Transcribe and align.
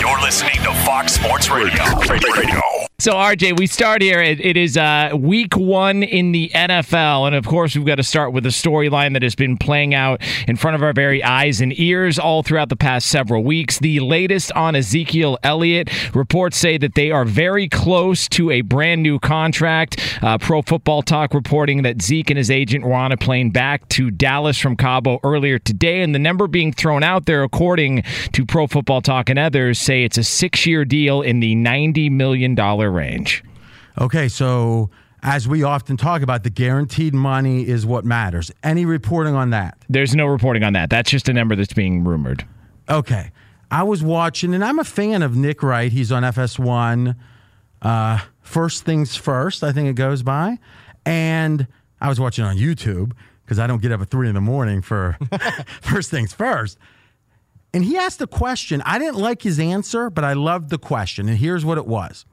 You're 0.00 0.20
listening 0.22 0.56
to 0.64 0.74
Fox 0.84 1.12
Sports 1.12 1.50
Radio. 1.50 1.84
Radio. 2.10 2.60
So, 2.98 3.12
RJ, 3.12 3.58
we 3.58 3.66
start 3.66 4.00
here. 4.00 4.22
It, 4.22 4.40
it 4.40 4.56
is 4.56 4.78
uh, 4.78 5.10
week 5.14 5.54
one 5.54 6.02
in 6.02 6.32
the 6.32 6.50
NFL. 6.54 7.26
And 7.26 7.36
of 7.36 7.46
course, 7.46 7.76
we've 7.76 7.84
got 7.84 7.96
to 7.96 8.02
start 8.02 8.32
with 8.32 8.46
a 8.46 8.48
storyline 8.48 9.12
that 9.12 9.22
has 9.22 9.34
been 9.34 9.58
playing 9.58 9.94
out 9.94 10.22
in 10.48 10.56
front 10.56 10.76
of 10.76 10.82
our 10.82 10.94
very 10.94 11.22
eyes 11.22 11.60
and 11.60 11.78
ears 11.78 12.18
all 12.18 12.42
throughout 12.42 12.70
the 12.70 12.76
past 12.76 13.08
several 13.08 13.44
weeks. 13.44 13.78
The 13.78 14.00
latest 14.00 14.50
on 14.52 14.74
Ezekiel 14.74 15.38
Elliott. 15.42 15.90
Reports 16.14 16.56
say 16.56 16.78
that 16.78 16.94
they 16.94 17.10
are 17.10 17.26
very 17.26 17.68
close 17.68 18.28
to 18.30 18.50
a 18.50 18.62
brand 18.62 19.02
new 19.02 19.18
contract. 19.18 20.00
Uh, 20.22 20.38
Pro 20.38 20.62
Football 20.62 21.02
Talk 21.02 21.34
reporting 21.34 21.82
that 21.82 22.00
Zeke 22.00 22.30
and 22.30 22.38
his 22.38 22.50
agent 22.50 22.82
were 22.82 22.94
on 22.94 23.12
a 23.12 23.18
plane 23.18 23.50
back 23.50 23.86
to 23.90 24.10
Dallas 24.10 24.58
from 24.58 24.74
Cabo 24.74 25.20
earlier 25.22 25.58
today. 25.58 26.00
And 26.00 26.14
the 26.14 26.18
number 26.18 26.46
being 26.46 26.72
thrown 26.72 27.02
out 27.02 27.26
there, 27.26 27.42
according 27.42 28.04
to 28.32 28.46
Pro 28.46 28.66
Football 28.66 29.02
Talk 29.02 29.28
and 29.36 29.44
others, 29.44 29.78
say 29.78 30.04
it's 30.04 30.18
a 30.18 30.24
six 30.24 30.66
year 30.66 30.84
deal 30.84 31.22
in 31.22 31.40
the 31.40 31.54
$90 31.54 32.10
million 32.10 32.54
range. 32.54 33.44
Okay, 34.00 34.28
so 34.28 34.90
as 35.22 35.46
we 35.46 35.62
often 35.62 35.96
talk 35.96 36.22
about, 36.22 36.42
the 36.42 36.50
guaranteed 36.50 37.14
money 37.14 37.66
is 37.66 37.84
what 37.84 38.04
matters. 38.04 38.50
Any 38.62 38.84
reporting 38.84 39.34
on 39.34 39.50
that? 39.50 39.78
There's 39.88 40.14
no 40.14 40.26
reporting 40.26 40.62
on 40.64 40.72
that. 40.72 40.90
That's 40.90 41.10
just 41.10 41.28
a 41.28 41.32
number 41.32 41.54
that's 41.56 41.72
being 41.72 42.04
rumored. 42.04 42.46
Okay. 42.88 43.30
I 43.70 43.82
was 43.82 44.02
watching, 44.02 44.54
and 44.54 44.64
I'm 44.64 44.78
a 44.78 44.84
fan 44.84 45.22
of 45.22 45.36
Nick 45.36 45.62
Wright. 45.62 45.90
He's 45.90 46.12
on 46.12 46.22
FS1. 46.22 47.16
Uh, 47.82 48.18
first 48.40 48.84
things 48.84 49.16
first, 49.16 49.64
I 49.64 49.72
think 49.72 49.88
it 49.88 49.96
goes 49.96 50.22
by. 50.22 50.58
And 51.04 51.66
I 52.00 52.08
was 52.08 52.20
watching 52.20 52.44
on 52.44 52.56
YouTube 52.56 53.12
because 53.44 53.58
I 53.58 53.66
don't 53.66 53.82
get 53.82 53.92
up 53.92 54.00
at 54.00 54.10
three 54.10 54.28
in 54.28 54.34
the 54.34 54.40
morning 54.40 54.82
for 54.82 55.18
first 55.80 56.10
things 56.10 56.32
first. 56.32 56.78
And 57.72 57.84
he 57.84 57.96
asked 57.96 58.20
a 58.20 58.26
question. 58.26 58.82
I 58.86 58.98
didn't 58.98 59.18
like 59.18 59.42
his 59.42 59.58
answer, 59.58 60.08
but 60.08 60.24
I 60.24 60.32
loved 60.32 60.70
the 60.70 60.78
question. 60.78 61.28
And 61.28 61.36
here's 61.36 61.64
what 61.64 61.78
it 61.78 61.86
was 61.86 62.24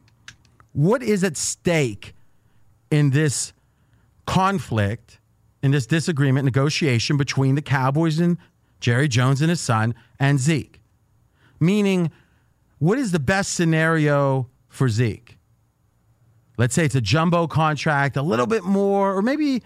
What 0.72 1.04
is 1.04 1.24
at 1.24 1.38
stake 1.38 2.14
in 2.92 3.10
this 3.10 3.54
conflict, 4.26 5.20
in 5.62 5.72
this 5.72 5.86
disagreement, 5.86 6.46
negotiation 6.46 7.18
between 7.18 7.56
the 7.56 7.62
Cowboys 7.62 8.20
and 8.20 8.38
Jerry 8.80 9.08
Jones 9.08 9.42
and 9.42 9.50
his 9.50 9.62
son 9.62 9.96
and 10.20 10.40
Zeke? 10.40 10.80
Meaning, 11.60 12.12
what 12.80 12.98
is 12.98 13.12
the 13.12 13.20
best 13.20 13.54
scenario 13.54 14.50
for 14.68 14.90
Zeke? 14.90 15.38
Let's 16.58 16.76
say 16.76 16.86
it's 16.86 16.96
a 16.96 17.02
jumbo 17.02 17.48
contract, 17.48 18.16
a 18.16 18.22
little 18.22 18.46
bit 18.46 18.64
more, 18.64 19.16
or 19.16 19.22
maybe 19.22 19.64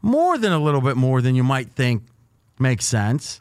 more 0.00 0.38
than 0.38 0.52
a 0.52 0.58
little 0.58 0.80
bit 0.80 0.96
more 0.96 1.20
than 1.20 1.34
you 1.34 1.44
might 1.44 1.72
think 1.72 2.04
makes 2.58 2.86
sense. 2.86 3.40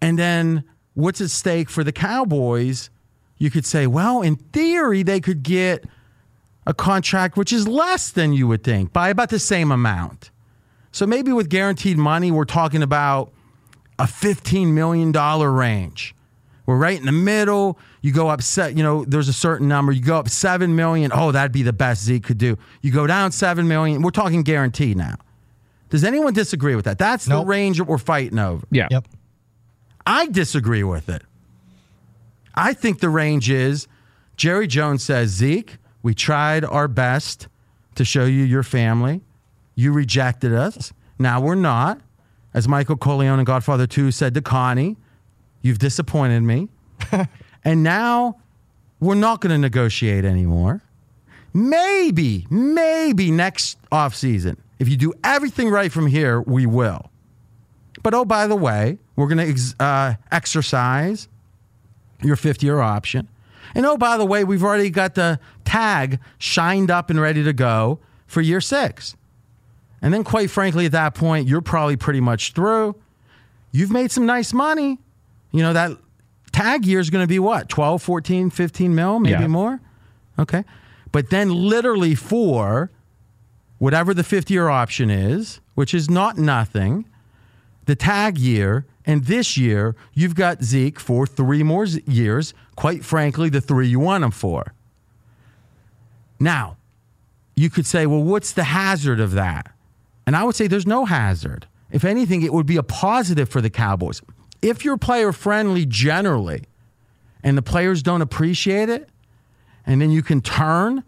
And 0.00 0.18
then 0.18 0.64
what's 0.94 1.20
at 1.20 1.30
stake 1.30 1.68
for 1.70 1.84
the 1.84 1.92
Cowboys? 1.92 2.90
You 3.38 3.50
could 3.50 3.66
say, 3.66 3.86
well, 3.86 4.22
in 4.22 4.36
theory, 4.36 5.02
they 5.02 5.20
could 5.20 5.42
get 5.42 5.84
a 6.66 6.72
contract 6.72 7.36
which 7.36 7.52
is 7.52 7.68
less 7.68 8.10
than 8.10 8.32
you 8.32 8.48
would 8.48 8.64
think 8.64 8.92
by 8.92 9.10
about 9.10 9.28
the 9.28 9.38
same 9.38 9.70
amount. 9.70 10.30
So 10.92 11.06
maybe 11.06 11.32
with 11.32 11.48
guaranteed 11.48 11.98
money, 11.98 12.30
we're 12.30 12.44
talking 12.44 12.82
about 12.82 13.32
a 13.98 14.04
$15 14.04 14.68
million 14.72 15.12
range. 15.12 16.14
We're 16.66 16.78
right 16.78 16.98
in 16.98 17.04
the 17.04 17.12
middle. 17.12 17.78
You 18.00 18.12
go 18.12 18.28
up, 18.28 18.40
set, 18.40 18.76
you 18.76 18.82
know, 18.82 19.04
there's 19.04 19.28
a 19.28 19.32
certain 19.34 19.68
number. 19.68 19.92
You 19.92 20.00
go 20.00 20.16
up 20.16 20.28
seven 20.28 20.74
million. 20.74 21.10
Oh, 21.12 21.30
that'd 21.32 21.52
be 21.52 21.62
the 21.62 21.74
best 21.74 22.04
Zeke 22.04 22.22
could 22.24 22.38
do. 22.38 22.56
You 22.80 22.90
go 22.90 23.06
down 23.06 23.32
seven 23.32 23.68
million. 23.68 24.00
We're 24.00 24.10
talking 24.10 24.42
guaranteed 24.42 24.96
now. 24.96 25.16
Does 25.90 26.04
anyone 26.04 26.32
disagree 26.32 26.74
with 26.74 26.86
that? 26.86 26.96
That's 26.98 27.28
Nope. 27.28 27.42
the 27.44 27.46
range 27.50 27.76
that 27.78 27.84
we're 27.84 27.98
fighting 27.98 28.38
over. 28.38 28.66
Yeah. 28.70 28.88
Yep. 28.90 29.06
I 30.06 30.26
disagree 30.26 30.84
with 30.84 31.08
it. 31.08 31.22
I 32.54 32.72
think 32.72 33.00
the 33.00 33.08
range 33.08 33.50
is 33.50 33.88
Jerry 34.36 34.66
Jones 34.66 35.02
says, 35.02 35.30
Zeke, 35.30 35.78
we 36.02 36.14
tried 36.14 36.64
our 36.64 36.88
best 36.88 37.48
to 37.94 38.04
show 38.04 38.24
you 38.24 38.44
your 38.44 38.62
family. 38.62 39.22
You 39.74 39.92
rejected 39.92 40.52
us. 40.52 40.92
Now 41.18 41.40
we're 41.40 41.54
not. 41.54 42.00
As 42.52 42.68
Michael 42.68 42.96
Corleone 42.96 43.38
in 43.38 43.44
Godfather 43.44 43.86
2 43.86 44.10
said 44.10 44.34
to 44.34 44.42
Connie, 44.42 44.96
you've 45.62 45.78
disappointed 45.78 46.42
me. 46.42 46.68
and 47.64 47.82
now 47.82 48.38
we're 49.00 49.14
not 49.14 49.40
going 49.40 49.50
to 49.50 49.58
negotiate 49.58 50.24
anymore. 50.24 50.82
Maybe, 51.52 52.46
maybe 52.50 53.30
next 53.30 53.78
offseason, 53.90 54.56
if 54.78 54.88
you 54.88 54.96
do 54.96 55.12
everything 55.22 55.70
right 55.70 55.90
from 55.90 56.06
here, 56.06 56.40
we 56.40 56.66
will. 56.66 57.10
But 58.02 58.14
oh, 58.14 58.24
by 58.24 58.46
the 58.46 58.56
way, 58.56 58.98
we're 59.16 59.26
going 59.28 59.38
to 59.38 59.48
ex- 59.48 59.74
uh, 59.80 60.14
exercise 60.32 61.28
your 62.22 62.36
fifth 62.36 62.62
year 62.62 62.80
option. 62.80 63.28
And 63.74 63.84
oh, 63.86 63.96
by 63.96 64.16
the 64.16 64.24
way, 64.26 64.44
we've 64.44 64.62
already 64.62 64.90
got 64.90 65.14
the 65.14 65.40
tag 65.64 66.20
shined 66.38 66.90
up 66.90 67.10
and 67.10 67.20
ready 67.20 67.42
to 67.44 67.52
go 67.52 67.98
for 68.26 68.40
year 68.40 68.60
six. 68.60 69.16
And 70.02 70.12
then, 70.12 70.22
quite 70.22 70.50
frankly, 70.50 70.86
at 70.86 70.92
that 70.92 71.14
point, 71.14 71.48
you're 71.48 71.62
probably 71.62 71.96
pretty 71.96 72.20
much 72.20 72.52
through. 72.52 72.94
You've 73.72 73.90
made 73.90 74.10
some 74.12 74.26
nice 74.26 74.52
money. 74.52 74.98
You 75.50 75.62
know, 75.62 75.72
that 75.72 75.92
tag 76.52 76.84
year 76.84 77.00
is 77.00 77.10
going 77.10 77.22
to 77.24 77.28
be 77.28 77.38
what, 77.38 77.68
12, 77.68 78.02
14, 78.02 78.50
15 78.50 78.94
mil, 78.94 79.18
maybe 79.18 79.40
Yeah. 79.42 79.46
more? 79.46 79.80
Okay. 80.38 80.64
But 81.10 81.30
then, 81.30 81.48
literally, 81.50 82.14
for 82.14 82.90
whatever 83.78 84.12
the 84.14 84.24
fifth 84.24 84.50
year 84.50 84.68
option 84.68 85.10
is, 85.10 85.60
which 85.74 85.94
is 85.94 86.10
not 86.10 86.36
nothing, 86.38 87.06
the 87.86 87.96
tag 87.96 88.38
year, 88.38 88.86
and 89.06 89.24
this 89.26 89.56
year, 89.56 89.94
you've 90.14 90.34
got 90.34 90.62
Zeke 90.62 90.98
for 90.98 91.26
three 91.26 91.62
more 91.62 91.84
years. 91.84 92.54
Quite 92.76 93.04
frankly, 93.04 93.48
the 93.48 93.60
three 93.60 93.88
you 93.88 94.00
want 94.00 94.24
him 94.24 94.30
for. 94.30 94.74
Now, 96.40 96.76
you 97.56 97.70
could 97.70 97.86
say, 97.86 98.06
well, 98.06 98.22
what's 98.22 98.52
the 98.52 98.64
hazard 98.64 99.20
of 99.20 99.32
that? 99.32 99.70
And 100.26 100.34
I 100.34 100.44
would 100.44 100.56
say 100.56 100.66
there's 100.66 100.86
no 100.86 101.04
hazard. 101.04 101.66
If 101.90 102.04
anything, 102.04 102.42
it 102.42 102.52
would 102.52 102.66
be 102.66 102.76
a 102.76 102.82
positive 102.82 103.48
for 103.48 103.60
the 103.60 103.70
Cowboys. 103.70 104.20
If 104.62 104.84
you're 104.84 104.96
player 104.96 105.32
friendly 105.32 105.86
generally 105.86 106.64
and 107.42 107.56
the 107.56 107.62
players 107.62 108.02
don't 108.02 108.22
appreciate 108.22 108.88
it, 108.88 109.08
and 109.86 110.00
then 110.00 110.10
you 110.10 110.22
can 110.22 110.40
turn, 110.40 111.04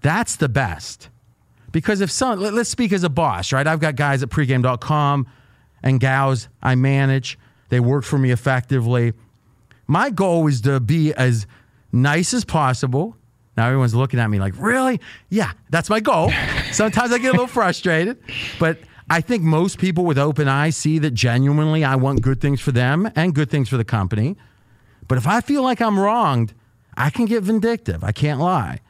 that's 0.00 0.36
the 0.36 0.48
best. 0.48 1.08
Because 1.70 2.00
if 2.00 2.10
some, 2.10 2.40
let's 2.40 2.68
speak 2.68 2.92
as 2.92 3.04
a 3.04 3.08
boss, 3.08 3.52
right? 3.52 3.66
I've 3.66 3.80
got 3.80 3.96
guys 3.96 4.22
at 4.22 4.28
pregame.com 4.28 5.26
and 5.82 6.00
gals 6.00 6.48
I 6.62 6.74
manage, 6.74 7.38
they 7.68 7.80
work 7.80 8.04
for 8.04 8.18
me 8.18 8.30
effectively. 8.30 9.12
My 9.86 10.10
goal 10.10 10.46
is 10.46 10.60
to 10.62 10.80
be 10.80 11.12
as 11.14 11.46
nice 11.92 12.34
as 12.34 12.44
possible. 12.44 13.16
Now 13.56 13.66
everyone's 13.66 13.94
looking 13.94 14.20
at 14.20 14.30
me 14.30 14.40
like, 14.40 14.54
really? 14.58 15.00
Yeah, 15.28 15.52
that's 15.70 15.90
my 15.90 16.00
goal. 16.00 16.32
Sometimes 16.72 17.12
I 17.12 17.18
get 17.18 17.28
a 17.28 17.32
little 17.32 17.46
frustrated, 17.46 18.18
but 18.58 18.78
I 19.10 19.20
think 19.20 19.42
most 19.42 19.78
people 19.78 20.04
with 20.04 20.18
open 20.18 20.48
eyes 20.48 20.76
see 20.76 20.98
that 21.00 21.12
genuinely 21.12 21.84
I 21.84 21.96
want 21.96 22.22
good 22.22 22.40
things 22.40 22.60
for 22.60 22.72
them 22.72 23.10
and 23.14 23.34
good 23.34 23.50
things 23.50 23.68
for 23.68 23.76
the 23.76 23.84
company. 23.84 24.36
But 25.08 25.18
if 25.18 25.26
I 25.26 25.40
feel 25.40 25.62
like 25.62 25.80
I'm 25.80 25.98
wronged, 25.98 26.54
I 26.96 27.10
can 27.10 27.26
get 27.26 27.42
vindictive. 27.42 28.04
I 28.04 28.12
can't 28.12 28.40
lie. 28.40 28.80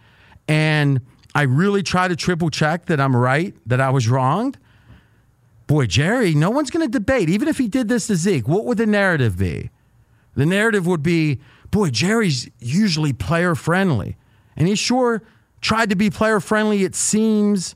And 0.47 1.01
I 1.35 1.43
really 1.43 1.83
try 1.83 2.09
to 2.09 2.17
triple 2.17 2.51
check 2.51 2.87
that 2.87 3.01
I'm 3.01 3.17
right, 3.17 3.55
that 3.67 3.81
I 3.81 3.91
was 3.91 4.09
wronged. 4.09 4.59
Boy, 5.73 5.87
Jerry, 5.87 6.35
no 6.35 6.51
one's 6.51 6.71
going 6.71 6.85
to 6.85 6.99
debate. 6.99 7.31
Even 7.31 7.49
if 7.49 7.57
he 7.57 7.67
did 7.67 7.89
this 7.89 8.07
to 8.09 8.15
Zeke, 8.15 8.47
what 8.47 8.67
would 8.67 8.77
the 8.77 8.85
narrative 8.85 9.39
be? 9.39 9.71
The 10.35 10.45
narrative 10.45 10.87
would 10.87 11.03
be, 11.03 11.41
boy, 11.71 11.89
Jerry's 11.89 12.47
usually 12.59 13.15
player 13.15 13.55
friendly. 13.55 14.19
And 14.55 14.69
he 14.69 14.75
sure 14.75 15.23
tried 15.63 15.89
to 15.89 15.97
be 15.97 16.11
player 16.11 16.41
friendly, 16.41 16.85
it 16.85 16.95
seems, 16.95 17.75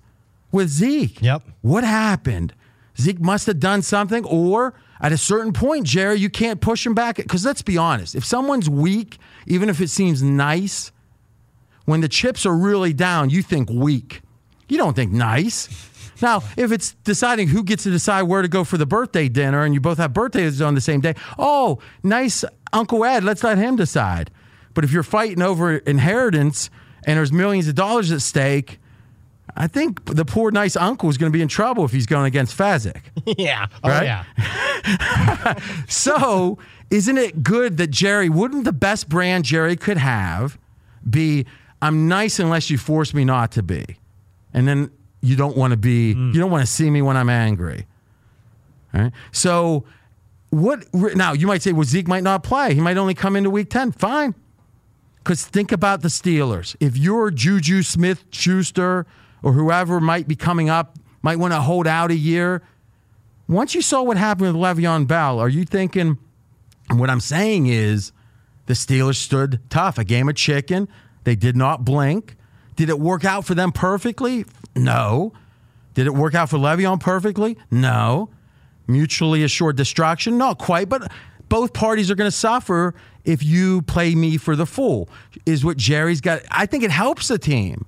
with 0.53 0.69
Zeke. 0.69 1.23
Yep. 1.23 1.45
What 1.63 1.85
happened? 1.85 2.53
Zeke 3.01 3.21
must 3.21 3.47
have 3.47 3.61
done 3.61 3.81
something, 3.81 4.27
or 4.27 4.75
at 5.01 5.13
a 5.13 5.17
certain 5.17 5.55
point, 5.55 5.87
Jerry, 5.87 6.19
you 6.19 6.29
can't 6.29 6.61
push 6.61 6.85
him 6.85 6.93
back. 6.93 7.17
Because 7.17 7.47
let's 7.47 7.63
be 7.63 7.79
honest, 7.79 8.15
if 8.15 8.27
someone's 8.27 8.69
weak, 8.69 9.17
even 9.47 9.71
if 9.71 9.81
it 9.81 9.89
seems 9.89 10.23
nice, 10.23 10.93
when 11.87 12.03
the 12.03 12.09
chips 12.09 12.45
are 12.45 12.55
really 12.55 12.93
down, 12.93 13.31
you 13.31 13.41
think 13.41 13.71
weak. 13.71 14.21
You 14.69 14.77
don't 14.77 14.95
think 14.95 15.13
nice. 15.13 15.69
Now, 16.23 16.43
if 16.57 16.73
it's 16.73 16.95
deciding 17.05 17.49
who 17.49 17.63
gets 17.63 17.83
to 17.85 17.91
decide 17.91 18.23
where 18.23 18.43
to 18.43 18.49
go 18.49 18.65
for 18.65 18.77
the 18.79 18.87
birthday 18.87 19.29
dinner 19.29 19.65
and 19.65 19.75
you 19.75 19.81
both 19.81 19.99
have 19.99 20.13
birthdays 20.13 20.61
on 20.63 20.75
the 20.75 20.81
same 20.81 21.01
day, 21.01 21.15
oh, 21.39 21.79
nice 22.03 22.45
Uncle 22.73 23.05
Ed, 23.05 23.25
let's 23.25 23.43
let 23.45 23.59
him 23.59 23.77
decide. 23.77 24.31
But 24.75 24.85
if 24.85 24.93
you're 24.93 25.03
fighting 25.03 25.43
over 25.43 25.77
inheritance 25.77 26.71
and 27.07 27.17
there's 27.19 27.33
millions 27.33 27.69
of 27.69 27.75
dollars 27.75 28.13
at 28.13 28.21
stake, 28.23 28.79
I 29.57 29.69
think 29.69 30.05
the 30.05 30.25
poor 30.25 30.51
nice 30.51 30.77
uncle 30.77 31.09
is 31.09 31.17
going 31.17 31.33
to 31.33 31.37
be 31.37 31.41
in 31.41 31.49
trouble 31.49 31.85
if 31.85 31.93
he's 31.93 32.05
going 32.07 32.27
against 32.27 32.57
Fezzik. 32.59 33.01
yeah. 33.39 33.67
Oh, 33.83 33.89
Right? 33.89 34.05
yeah. 34.05 34.25
So, 35.89 36.59
isn't 36.91 37.19
it 37.19 37.43
good 37.43 37.77
that 37.79 37.89
Jerry, 37.91 38.29
wouldn't 38.29 38.65
the 38.65 38.73
best 38.73 39.09
brand 39.09 39.45
Jerry 39.45 39.77
could 39.77 39.97
have 39.97 40.59
be, 41.09 41.47
I'm 41.83 42.09
nice 42.09 42.39
unless 42.39 42.71
you 42.71 42.79
force 42.79 43.15
me 43.15 43.25
not 43.25 43.53
to 43.53 43.63
be? 43.63 43.85
And 44.53 44.67
then 44.69 44.91
you 45.27 45.37
don't 45.37 45.57
want 45.57 45.73
to 45.73 45.77
be, 45.77 46.15
mm. 46.15 46.35
you 46.35 46.41
don't 46.41 46.51
want 46.51 46.63
to 46.63 46.71
see 46.71 46.91
me 46.91 47.03
when 47.03 47.17
I'm 47.17 47.31
angry. 47.31 47.87
All 48.95 49.03
right. 49.03 49.13
So, 49.33 49.85
what 50.51 50.87
now 50.95 51.33
you 51.33 51.47
might 51.47 51.63
say, 51.63 51.73
well, 51.73 51.85
Zeke 51.85 52.09
might 52.09 52.23
not 52.23 52.43
play. 52.43 52.75
He 52.75 52.81
might 52.81 52.97
only 52.97 53.15
come 53.15 53.37
into 53.37 53.51
week 53.51 53.69
10. 53.71 53.93
Fine. 53.93 54.35
Because 55.19 55.45
think 55.45 55.73
about 55.73 56.03
the 56.03 56.09
Steelers. 56.09 56.77
If 56.79 56.97
you're 56.97 57.31
Juju 57.31 57.83
Smith 57.83 58.25
Schuster 58.31 59.07
or 59.43 59.53
whoever 59.53 60.01
might 60.01 60.29
be 60.29 60.37
coming 60.37 60.71
up, 60.71 60.99
might 61.21 61.39
want 61.39 61.53
to 61.53 61.61
hold 61.61 61.87
out 61.87 62.13
a 62.13 62.17
year, 62.17 62.63
once 63.49 63.75
you 63.75 63.83
saw 63.83 64.03
what 64.03 64.17
happened 64.17 64.57
with 64.57 64.63
Le'Veon 64.63 65.07
Bell, 65.07 65.41
are 65.41 65.49
you 65.49 65.65
thinking? 65.65 66.19
And 66.89 67.01
what 67.01 67.11
I'm 67.11 67.21
saying 67.21 67.67
is, 67.67 68.13
the 68.67 68.75
Steelers 68.75 69.17
stood 69.17 69.61
tough. 69.69 69.99
A 69.99 70.05
game 70.05 70.29
of 70.29 70.37
chicken. 70.37 70.89
They 71.25 71.35
did 71.35 71.57
not 71.57 71.85
blink. 71.85 72.37
Did 72.77 72.89
it 72.89 73.01
work 73.01 73.25
out 73.25 73.45
for 73.45 73.55
them 73.55 73.73
perfectly? 73.73 74.45
No. 74.77 75.33
Did 75.95 76.07
it 76.07 76.15
work 76.15 76.35
out 76.35 76.51
for 76.51 76.59
Le'Veon 76.59 77.01
perfectly? 77.01 77.57
No. 77.71 78.29
Mutually 78.87 79.43
assured 79.43 79.77
destruction? 79.77 80.39
Not 80.39 80.59
quite, 80.59 80.89
but 80.89 81.11
both 81.49 81.73
parties 81.73 82.11
are 82.11 82.15
going 82.15 82.31
to 82.31 82.37
suffer 82.37 82.95
if 83.25 83.43
you 83.43 83.83
play 83.83 84.15
me 84.15 84.37
for 84.37 84.55
the 84.55 84.67
fool, 84.67 85.09
is 85.45 85.65
what 85.65 85.77
Jerry's 85.77 86.21
got. 86.21 86.43
I 86.51 86.67
think 86.67 86.85
it 86.85 86.91
helps 86.91 87.29
the 87.29 87.39
team. 87.39 87.87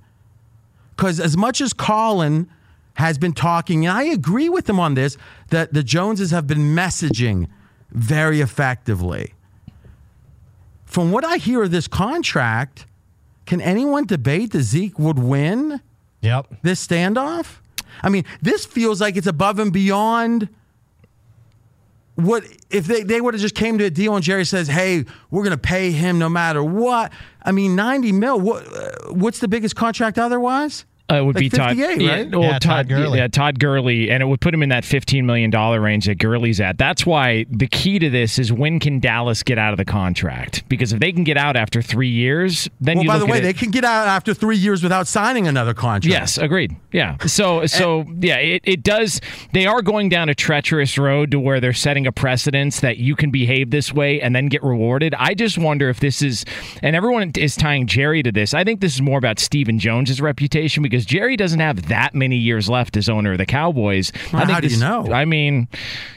Because 0.95 1.19
as 1.19 1.37
much 1.37 1.61
as 1.61 1.71
Colin 1.71 2.49
has 2.95 3.17
been 3.17 3.31
talking, 3.31 3.85
and 3.85 3.97
I 3.97 4.03
agree 4.03 4.49
with 4.49 4.69
him 4.69 4.79
on 4.79 4.95
this, 4.95 5.17
that 5.49 5.73
the 5.73 5.83
Joneses 5.83 6.31
have 6.31 6.45
been 6.45 6.75
messaging 6.75 7.47
very 7.91 8.41
effectively. 8.41 9.33
From 10.85 11.11
what 11.11 11.23
I 11.23 11.37
hear 11.37 11.63
of 11.63 11.71
this 11.71 11.87
contract, 11.87 12.85
can 13.45 13.61
anyone 13.61 14.05
debate 14.05 14.51
that 14.51 14.63
Zeke 14.63 14.99
would 14.99 15.19
win 15.19 15.79
Yep. 16.21 16.55
this 16.63 16.85
standoff? 16.85 17.57
I 18.01 18.09
mean, 18.09 18.25
this 18.41 18.65
feels 18.65 19.01
like 19.01 19.17
it's 19.17 19.27
above 19.27 19.59
and 19.59 19.73
beyond 19.73 20.49
what 22.15 22.43
if 22.69 22.85
they, 22.85 23.03
they 23.03 23.21
would 23.21 23.33
have 23.33 23.41
just 23.41 23.55
came 23.55 23.77
to 23.77 23.85
a 23.85 23.89
deal 23.89 24.15
and 24.15 24.23
Jerry 24.23 24.45
says, 24.45 24.67
"Hey, 24.67 25.05
we're 25.31 25.43
going 25.43 25.51
to 25.51 25.57
pay 25.57 25.91
him 25.91 26.19
no 26.19 26.27
matter 26.27 26.63
what." 26.63 27.13
I 27.43 27.51
mean, 27.51 27.75
90 27.75 28.11
mil. 28.11 28.39
What 28.39 28.65
uh, 28.67 29.13
what's 29.13 29.39
the 29.39 29.47
biggest 29.47 29.75
contract 29.75 30.17
otherwise? 30.17 30.85
Uh, 31.11 31.15
it 31.15 31.25
would 31.25 31.35
Like 31.35 31.41
be 31.41 31.49
Todd, 31.49 31.77
58, 31.77 32.01
yeah, 32.01 32.11
right? 32.15 32.31
well, 32.31 32.41
Yeah, 32.43 32.59
Todd 32.59 32.87
Gurley. 32.87 33.17
Yeah, 33.19 33.27
Todd 33.27 33.59
Gurley, 33.59 34.11
and 34.11 34.21
it 34.21 34.27
would 34.27 34.41
put 34.41 34.53
him 34.53 34.61
in 34.61 34.69
that 34.69 34.85
fifteen 34.85 35.25
million 35.25 35.49
dollar 35.49 35.81
range 35.81 36.05
that 36.05 36.15
Gurley's 36.19 36.59
at. 36.61 36.77
That's 36.77 37.05
why 37.05 37.45
the 37.49 37.67
key 37.67 37.97
to 37.99 38.09
this 38.09 38.37
is 38.37 38.51
when 38.53 38.79
can 38.79 38.99
Dallas 38.99 39.41
get 39.43 39.57
out 39.57 39.73
of 39.73 39.77
the 39.77 39.85
contract? 39.85 40.63
Because 40.69 40.93
if 40.93 40.99
they 40.99 41.11
can 41.11 41.23
get 41.23 41.37
out 41.37 41.55
after 41.55 41.81
three 41.81 42.09
years, 42.09 42.69
then 42.79 42.97
Well, 42.97 43.03
you 43.03 43.09
by 43.09 43.17
the 43.17 43.25
way, 43.25 43.37
at 43.37 43.43
it- 43.43 43.47
they 43.47 43.53
can 43.53 43.71
get 43.71 43.83
out 43.83 44.07
after 44.07 44.33
3 44.33 44.57
years 44.57 44.83
without 44.83 45.07
signing 45.07 45.47
another 45.47 45.73
contract. 45.73 46.05
Yes, 46.11 46.37
agreed. 46.37 46.75
Yeah. 46.91 47.17
So 47.25 47.65
so 47.65 48.05
yeah, 48.19 48.35
it, 48.37 48.61
it 48.65 48.83
does 48.83 49.19
they 49.53 49.65
are 49.65 49.81
going 49.81 50.09
down 50.09 50.29
a 50.29 50.35
treacherous 50.35 50.97
road 50.97 51.31
to 51.31 51.39
where 51.39 51.59
they're 51.59 51.73
setting 51.73 52.05
a 52.07 52.11
precedence 52.11 52.79
that 52.81 52.97
you 52.97 53.15
can 53.15 53.31
behave 53.31 53.71
this 53.71 53.93
way 53.93 54.21
and 54.21 54.35
then 54.35 54.47
get 54.47 54.63
rewarded. 54.63 55.13
I 55.17 55.33
just 55.33 55.57
wonder 55.57 55.89
if 55.89 55.99
this 55.99 56.21
is 56.21 56.45
and 56.83 56.95
everyone 56.95 57.31
is 57.35 57.55
tying 57.55 57.87
Jerry 57.87 58.21
to 58.23 58.31
this. 58.31 58.53
I 58.53 58.63
think 58.63 58.79
this 58.81 58.93
is 58.95 59.01
more 59.01 59.17
about 59.17 59.39
Stephen 59.39 59.79
Jones's 59.79 60.21
reputation 60.21 60.83
because 60.83 60.98
Jerry 61.05 61.35
doesn't 61.37 61.59
have 61.59 61.87
that 61.89 62.15
many 62.15 62.37
years 62.37 62.69
left 62.69 62.97
as 62.97 63.09
owner 63.09 63.33
of 63.33 63.37
the 63.37 63.45
Cowboys. 63.45 64.11
Well, 64.31 64.41
I 64.41 64.45
think 64.45 64.53
how 64.55 64.59
do 64.61 64.67
you 64.67 64.79
know? 64.79 65.11
I 65.11 65.25
mean, 65.25 65.67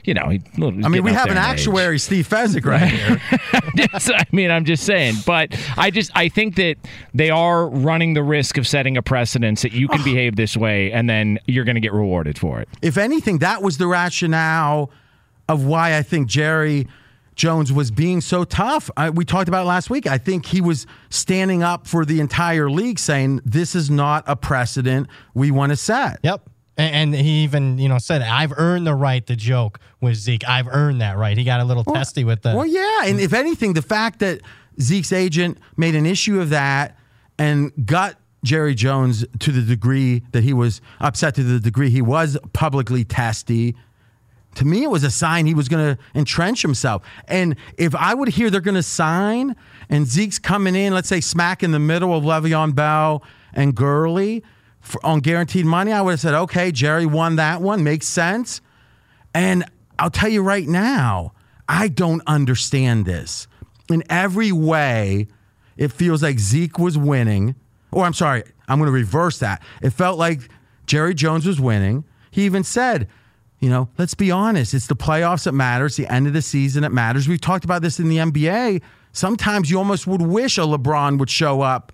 you 0.04 0.14
know, 0.14 0.28
he, 0.28 0.42
I 0.58 0.88
mean, 0.88 1.02
we 1.02 1.12
have 1.12 1.30
an 1.30 1.36
actuary, 1.36 1.98
Steve 1.98 2.28
Fezzik, 2.28 2.64
right 2.64 2.88
here. 2.90 3.20
I 4.16 4.24
mean, 4.32 4.50
I'm 4.50 4.64
just 4.64 4.84
saying, 4.84 5.16
but 5.26 5.56
I 5.76 5.90
just 5.90 6.10
I 6.14 6.28
think 6.28 6.56
that 6.56 6.76
they 7.14 7.30
are 7.30 7.68
running 7.68 8.14
the 8.14 8.22
risk 8.22 8.58
of 8.58 8.66
setting 8.66 8.96
a 8.96 9.02
precedence 9.02 9.62
that 9.62 9.72
you 9.72 9.88
can 9.88 10.02
behave 10.04 10.36
this 10.36 10.56
way 10.56 10.92
and 10.92 11.08
then 11.08 11.38
you're 11.46 11.64
going 11.64 11.76
to 11.76 11.80
get 11.80 11.92
rewarded 11.92 12.38
for 12.38 12.60
it. 12.60 12.68
if 12.82 12.96
anything, 12.96 13.38
that 13.38 13.62
was 13.62 13.78
the 13.78 13.86
rationale 13.86 14.90
of 15.48 15.64
why 15.64 15.96
I 15.96 16.02
think 16.02 16.28
Jerry 16.28 16.86
Jones 17.34 17.72
was 17.72 17.90
being 17.90 18.20
so 18.20 18.44
tough. 18.44 18.90
I, 18.96 19.10
we 19.10 19.24
talked 19.24 19.48
about 19.48 19.62
it 19.62 19.68
last 19.68 19.90
week. 19.90 20.06
I 20.06 20.18
think 20.18 20.46
he 20.46 20.60
was 20.60 20.86
standing 21.10 21.62
up 21.62 21.86
for 21.86 22.04
the 22.04 22.20
entire 22.20 22.70
league, 22.70 22.98
saying 22.98 23.40
this 23.44 23.74
is 23.74 23.90
not 23.90 24.24
a 24.26 24.36
precedent 24.36 25.08
we 25.34 25.50
want 25.50 25.70
to 25.70 25.76
set. 25.76 26.20
Yep. 26.22 26.48
And, 26.76 27.14
and 27.14 27.14
he 27.14 27.42
even, 27.42 27.78
you 27.78 27.88
know, 27.88 27.98
said, 27.98 28.22
"I've 28.22 28.52
earned 28.56 28.86
the 28.86 28.94
right 28.94 29.26
to 29.26 29.36
joke 29.36 29.78
with 30.00 30.16
Zeke. 30.16 30.48
I've 30.48 30.68
earned 30.68 31.00
that 31.00 31.18
right." 31.18 31.36
He 31.36 31.44
got 31.44 31.60
a 31.60 31.64
little 31.64 31.84
testy 31.84 32.24
with 32.24 32.42
the. 32.42 32.54
Well, 32.54 32.66
yeah, 32.66 33.04
and 33.04 33.20
if 33.20 33.32
anything, 33.32 33.74
the 33.74 33.82
fact 33.82 34.20
that 34.20 34.40
Zeke's 34.80 35.12
agent 35.12 35.58
made 35.76 35.94
an 35.94 36.06
issue 36.06 36.40
of 36.40 36.50
that 36.50 36.96
and 37.38 37.72
got 37.86 38.16
Jerry 38.44 38.74
Jones 38.74 39.24
to 39.40 39.52
the 39.52 39.62
degree 39.62 40.22
that 40.32 40.44
he 40.44 40.52
was 40.52 40.80
upset 41.00 41.34
to 41.36 41.42
the 41.42 41.60
degree 41.60 41.90
he 41.90 42.02
was 42.02 42.38
publicly 42.52 43.04
testy. 43.04 43.76
To 44.56 44.66
me, 44.66 44.82
it 44.82 44.90
was 44.90 45.02
a 45.02 45.10
sign 45.10 45.46
he 45.46 45.54
was 45.54 45.68
going 45.68 45.96
to 45.96 46.02
entrench 46.14 46.62
himself. 46.62 47.02
And 47.26 47.56
if 47.78 47.94
I 47.94 48.12
would 48.12 48.28
hear 48.28 48.50
they're 48.50 48.60
going 48.60 48.74
to 48.74 48.82
sign 48.82 49.56
and 49.88 50.06
Zeke's 50.06 50.38
coming 50.38 50.74
in, 50.74 50.92
let's 50.92 51.08
say 51.08 51.20
smack 51.20 51.62
in 51.62 51.70
the 51.70 51.78
middle 51.78 52.14
of 52.14 52.24
Le'Veon 52.24 52.74
Bell 52.74 53.22
and 53.54 53.74
Gurley, 53.74 54.42
for, 54.80 55.04
on 55.06 55.20
guaranteed 55.20 55.64
money, 55.64 55.92
I 55.92 56.02
would 56.02 56.12
have 56.12 56.20
said, 56.20 56.34
okay, 56.34 56.72
Jerry 56.72 57.06
won 57.06 57.36
that 57.36 57.62
one. 57.62 57.82
Makes 57.84 58.08
sense. 58.08 58.60
And 59.34 59.64
I'll 59.98 60.10
tell 60.10 60.28
you 60.28 60.42
right 60.42 60.66
now, 60.66 61.32
I 61.68 61.88
don't 61.88 62.22
understand 62.26 63.06
this. 63.06 63.46
In 63.88 64.02
every 64.10 64.52
way, 64.52 65.28
it 65.76 65.92
feels 65.92 66.22
like 66.22 66.38
Zeke 66.38 66.78
was 66.78 66.98
winning. 66.98 67.54
Or 67.90 68.04
I'm 68.04 68.12
sorry, 68.12 68.42
I'm 68.68 68.78
going 68.78 68.88
to 68.88 68.92
reverse 68.92 69.38
that. 69.38 69.62
It 69.80 69.90
felt 69.90 70.18
like 70.18 70.50
Jerry 70.86 71.14
Jones 71.14 71.46
was 71.46 71.60
winning. 71.60 72.04
He 72.30 72.44
even 72.44 72.64
said, 72.64 73.08
you 73.62 73.70
know, 73.70 73.88
let's 73.96 74.14
be 74.14 74.32
honest, 74.32 74.74
it's 74.74 74.88
the 74.88 74.96
playoffs 74.96 75.44
that 75.44 75.52
matters, 75.52 75.94
the 75.94 76.12
end 76.12 76.26
of 76.26 76.32
the 76.32 76.42
season 76.42 76.82
that 76.82 76.90
matters. 76.90 77.28
We've 77.28 77.40
talked 77.40 77.64
about 77.64 77.80
this 77.80 78.00
in 78.00 78.08
the 78.08 78.16
NBA. 78.16 78.82
Sometimes 79.12 79.70
you 79.70 79.78
almost 79.78 80.04
would 80.08 80.20
wish 80.20 80.58
a 80.58 80.62
LeBron 80.62 81.16
would 81.18 81.30
show 81.30 81.60
up 81.60 81.92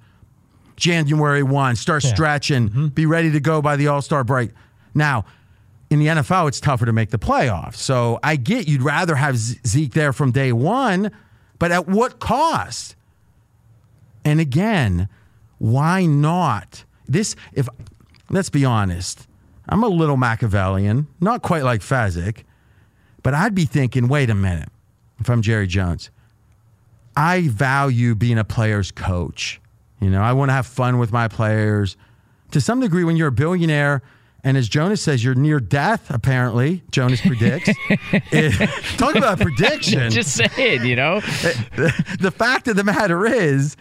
January 0.76 1.42
1, 1.42 1.76
start 1.76 2.04
Yeah. 2.04 2.14
stretching, 2.14 2.70
mm-hmm. 2.70 2.87
be 2.87 3.04
ready 3.04 3.30
to 3.32 3.38
go 3.38 3.60
by 3.60 3.76
the 3.76 3.87
All 3.88 4.00
Star 4.00 4.25
break. 4.25 4.50
Now, 4.94 5.26
in 5.90 5.98
the 5.98 6.06
NFL, 6.06 6.48
it's 6.48 6.58
tougher 6.58 6.87
to 6.87 6.92
make 6.92 7.10
the 7.10 7.18
playoffs. 7.18 7.76
So 7.76 8.18
I 8.22 8.37
get 8.37 8.66
you'd 8.66 8.82
rather 8.82 9.16
have 9.16 9.37
Zeke 9.37 9.92
there 9.92 10.14
from 10.14 10.32
day 10.32 10.52
one, 10.52 11.10
but 11.58 11.70
at 11.70 11.87
what 11.87 12.18
cost? 12.18 12.96
And 14.25 14.40
again, 14.40 15.10
why 15.58 16.06
not? 16.06 16.84
This, 17.06 17.37
if, 17.52 17.68
let's 18.30 18.48
be 18.48 18.64
honest, 18.64 19.27
I'm 19.68 19.82
a 19.82 19.88
little 19.88 20.16
Machiavellian, 20.16 21.06
not 21.20 21.42
quite 21.42 21.62
like 21.62 21.80
Fezzik, 21.80 22.44
but 23.22 23.34
I'd 23.34 23.54
be 23.54 23.64
thinking, 23.64 24.08
wait 24.08 24.30
a 24.30 24.34
minute, 24.34 24.70
if 25.18 25.28
I'm 25.28 25.42
Jerry 25.42 25.66
Jones, 25.66 26.10
I 27.16 27.48
value 27.48 28.14
being 28.14 28.38
a 28.38 28.44
player's 28.44 28.90
coach. 28.90 29.60
You 30.00 30.08
know, 30.10 30.22
I 30.22 30.32
want 30.32 30.48
to 30.50 30.52
have 30.52 30.66
fun 30.66 30.98
with 30.98 31.12
my 31.12 31.28
players. 31.28 31.96
To 32.52 32.60
some 32.60 32.80
degree, 32.80 33.04
when 33.04 33.16
you're 33.16 33.28
a 33.28 33.32
billionaire, 33.32 34.02
and 34.44 34.56
as 34.56 34.68
Jonas 34.68 35.02
says, 35.02 35.22
you're 35.25 35.34
near 35.34 35.58
death, 35.58 36.10
apparently, 36.10 36.82
Jonas 36.92 37.20
predicts. 37.20 37.70
It- 37.90 38.60
eh, 38.60 38.66
talk 38.96 39.16
about 39.16 39.40
prediction. 39.40 40.10
Just 40.10 40.37
saying, 40.37 40.87
you 40.87 40.94
know. 40.96 41.16
Eh, 41.16 41.90
the 42.20 42.32
fact 42.34 42.68
of 42.68 42.76
the 42.76 42.84
matter 42.84 43.26
is, 43.26 43.76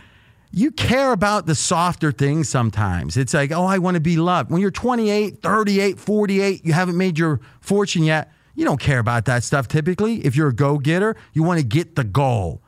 you 0.52 0.72
care 0.72 1.12
about 1.12 1.46
the 1.46 1.56
softer 1.56 2.12
things 2.12 2.50
sometimes. 2.50 3.18
It's 3.18 3.34
like, 3.34 3.52
oh, 3.52 3.66
I 3.66 3.78
want 3.80 3.96
to 3.96 4.02
be 4.02 4.18
loved. 4.18 4.50
When 4.50 4.62
you're 4.62 4.72
28, 4.72 5.42
38, 5.42 6.00
48, 6.00 6.66
you 6.66 6.74
haven't 6.74 6.98
made 6.98 7.18
your 7.18 7.40
fortune 7.62 8.04
yet, 8.04 8.32
you 8.56 8.66
don't 8.66 8.80
care 8.80 9.00
about 9.00 9.26
that 9.26 9.44
stuff 9.44 9.68
typically. 9.68 10.26
If 10.26 10.36
you're 10.36 10.48
a 10.50 10.56
go 10.56 10.78
getter, 10.78 11.16
you 11.34 11.44
want 11.44 11.60
to 11.60 11.66
get 11.66 11.96
the 11.96 12.04
goal. 12.04 12.62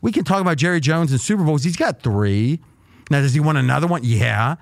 We 0.00 0.12
can 0.12 0.24
talk 0.24 0.40
about 0.40 0.56
Jerry 0.56 0.80
Jones 0.80 1.10
and 1.10 1.20
Super 1.20 1.44
Bowls. 1.44 1.64
He's 1.64 1.76
got 1.76 2.02
three. 2.02 2.60
Now, 3.10 3.20
does 3.20 3.34
he 3.34 3.40
want 3.40 3.58
another 3.58 3.86
one? 3.86 4.02
Yeah. 4.04 4.56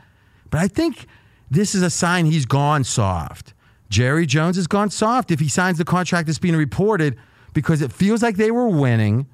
But 0.50 0.60
I 0.60 0.68
think 0.68 1.06
this 1.50 1.74
is 1.74 1.82
a 1.82 1.90
sign 1.90 2.26
he's 2.26 2.46
gone 2.46 2.84
soft. 2.84 3.52
Jerry 3.90 4.26
Jones 4.26 4.56
has 4.56 4.66
gone 4.66 4.90
soft 4.90 5.30
if 5.30 5.40
he 5.40 5.48
signs 5.48 5.78
the 5.78 5.84
contract 5.84 6.26
that's 6.26 6.38
being 6.38 6.56
reported 6.56 7.16
because 7.52 7.82
it 7.82 7.92
feels 7.92 8.22
like 8.22 8.36
they 8.36 8.50
were 8.50 8.68
winning. 8.68 9.26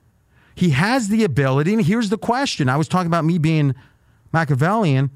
He 0.54 0.70
has 0.70 1.08
the 1.08 1.24
ability. 1.24 1.72
And 1.72 1.84
here's 1.84 2.10
the 2.10 2.18
question 2.18 2.68
I 2.68 2.76
was 2.76 2.88
talking 2.88 3.06
about 3.06 3.24
me 3.24 3.38
being 3.38 3.74
Machiavellian. 4.32 5.10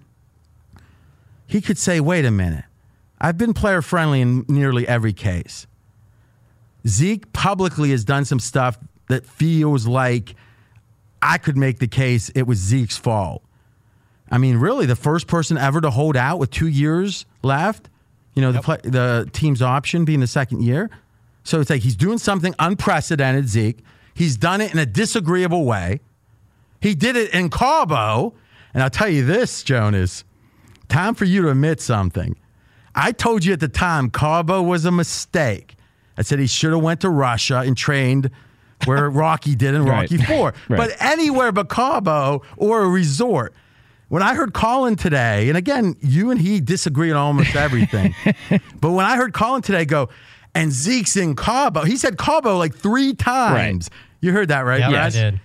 He 1.46 1.60
could 1.60 1.78
say, 1.78 2.00
wait 2.00 2.24
a 2.24 2.30
minute. 2.30 2.64
I've 3.20 3.38
been 3.38 3.54
player 3.54 3.82
friendly 3.82 4.20
in 4.20 4.44
nearly 4.48 4.86
every 4.86 5.12
case. 5.12 5.66
Zeke 6.86 7.32
publicly 7.32 7.90
has 7.90 8.04
done 8.04 8.24
some 8.24 8.38
stuff 8.38 8.78
that 9.08 9.26
feels 9.26 9.86
like 9.86 10.34
I 11.22 11.38
could 11.38 11.56
make 11.56 11.78
the 11.78 11.88
case 11.88 12.28
it 12.30 12.42
was 12.42 12.58
Zeke's 12.58 12.96
fault. 12.96 13.42
I 14.30 14.38
mean, 14.38 14.56
really, 14.56 14.86
the 14.86 14.96
first 14.96 15.26
person 15.28 15.56
ever 15.56 15.80
to 15.80 15.90
hold 15.90 16.16
out 16.16 16.38
with 16.38 16.50
two 16.50 16.66
years 16.66 17.26
left, 17.42 17.88
you 18.34 18.42
know, 18.42 18.52
the, 18.52 18.60
play, 18.60 18.78
the 18.82 19.28
team's 19.32 19.62
option 19.62 20.04
being 20.04 20.20
the 20.20 20.26
second 20.26 20.62
year. 20.62 20.90
So 21.44 21.60
it's 21.60 21.70
like 21.70 21.82
he's 21.82 21.96
doing 21.96 22.18
something 22.18 22.54
unprecedented, 22.58 23.48
Zeke. 23.48 23.78
He's 24.16 24.36
done 24.36 24.60
it 24.60 24.72
in 24.72 24.78
a 24.78 24.86
disagreeable 24.86 25.64
way. 25.64 26.00
He 26.80 26.94
did 26.94 27.16
it 27.16 27.32
in 27.34 27.50
Cabo. 27.50 28.34
And 28.74 28.82
I'll 28.82 28.90
tell 28.90 29.08
you 29.08 29.24
this, 29.24 29.62
Jonas, 29.62 30.24
time 30.88 31.14
for 31.14 31.24
you 31.26 31.42
to 31.42 31.50
admit 31.50 31.80
something. 31.80 32.34
I 32.94 33.12
told 33.12 33.44
you 33.44 33.52
at 33.52 33.60
the 33.60 33.68
time 33.68 34.08
Cabo 34.10 34.62
was 34.62 34.84
a 34.86 34.90
mistake. 34.90 35.76
I 36.16 36.22
said 36.22 36.38
he 36.38 36.46
should 36.46 36.72
have 36.72 36.82
went 36.82 37.00
to 37.02 37.10
Russia 37.10 37.58
and 37.58 37.76
trained 37.76 38.30
where 38.86 39.08
Rocky 39.24 39.54
did 39.54 39.74
in 39.74 39.84
Right. 39.84 40.10
Rocky 40.10 40.16
4. 40.24 40.54
Right. 40.68 40.76
But 40.78 40.96
anywhere 41.00 41.52
but 41.52 41.68
Cabo 41.68 42.42
or 42.56 42.82
a 42.82 42.88
resort. 42.88 43.52
When 44.08 44.22
I 44.22 44.34
heard 44.34 44.54
Colin 44.54 44.96
today, 44.96 45.48
and 45.48 45.58
again, 45.58 45.96
you 46.00 46.30
and 46.30 46.40
he 46.40 46.60
disagree 46.60 47.10
on 47.10 47.16
almost 47.18 47.54
everything. 47.56 48.14
but 48.80 48.92
when 48.92 49.04
I 49.04 49.16
heard 49.16 49.34
Colin 49.34 49.62
today 49.62 49.84
go, 49.84 50.08
and 50.54 50.72
Zeke's 50.72 51.16
in 51.16 51.34
Cabo, 51.36 51.82
he 51.82 51.96
said 51.98 52.16
Cabo 52.16 52.56
like 52.56 52.74
three 52.74 53.12
times. 53.14 53.90
You 54.20 54.32
heard 54.32 54.48
that, 54.48 54.60
right? 54.60 54.80
Yeah, 54.80 55.04
I 55.04 55.10
did. 55.10 55.40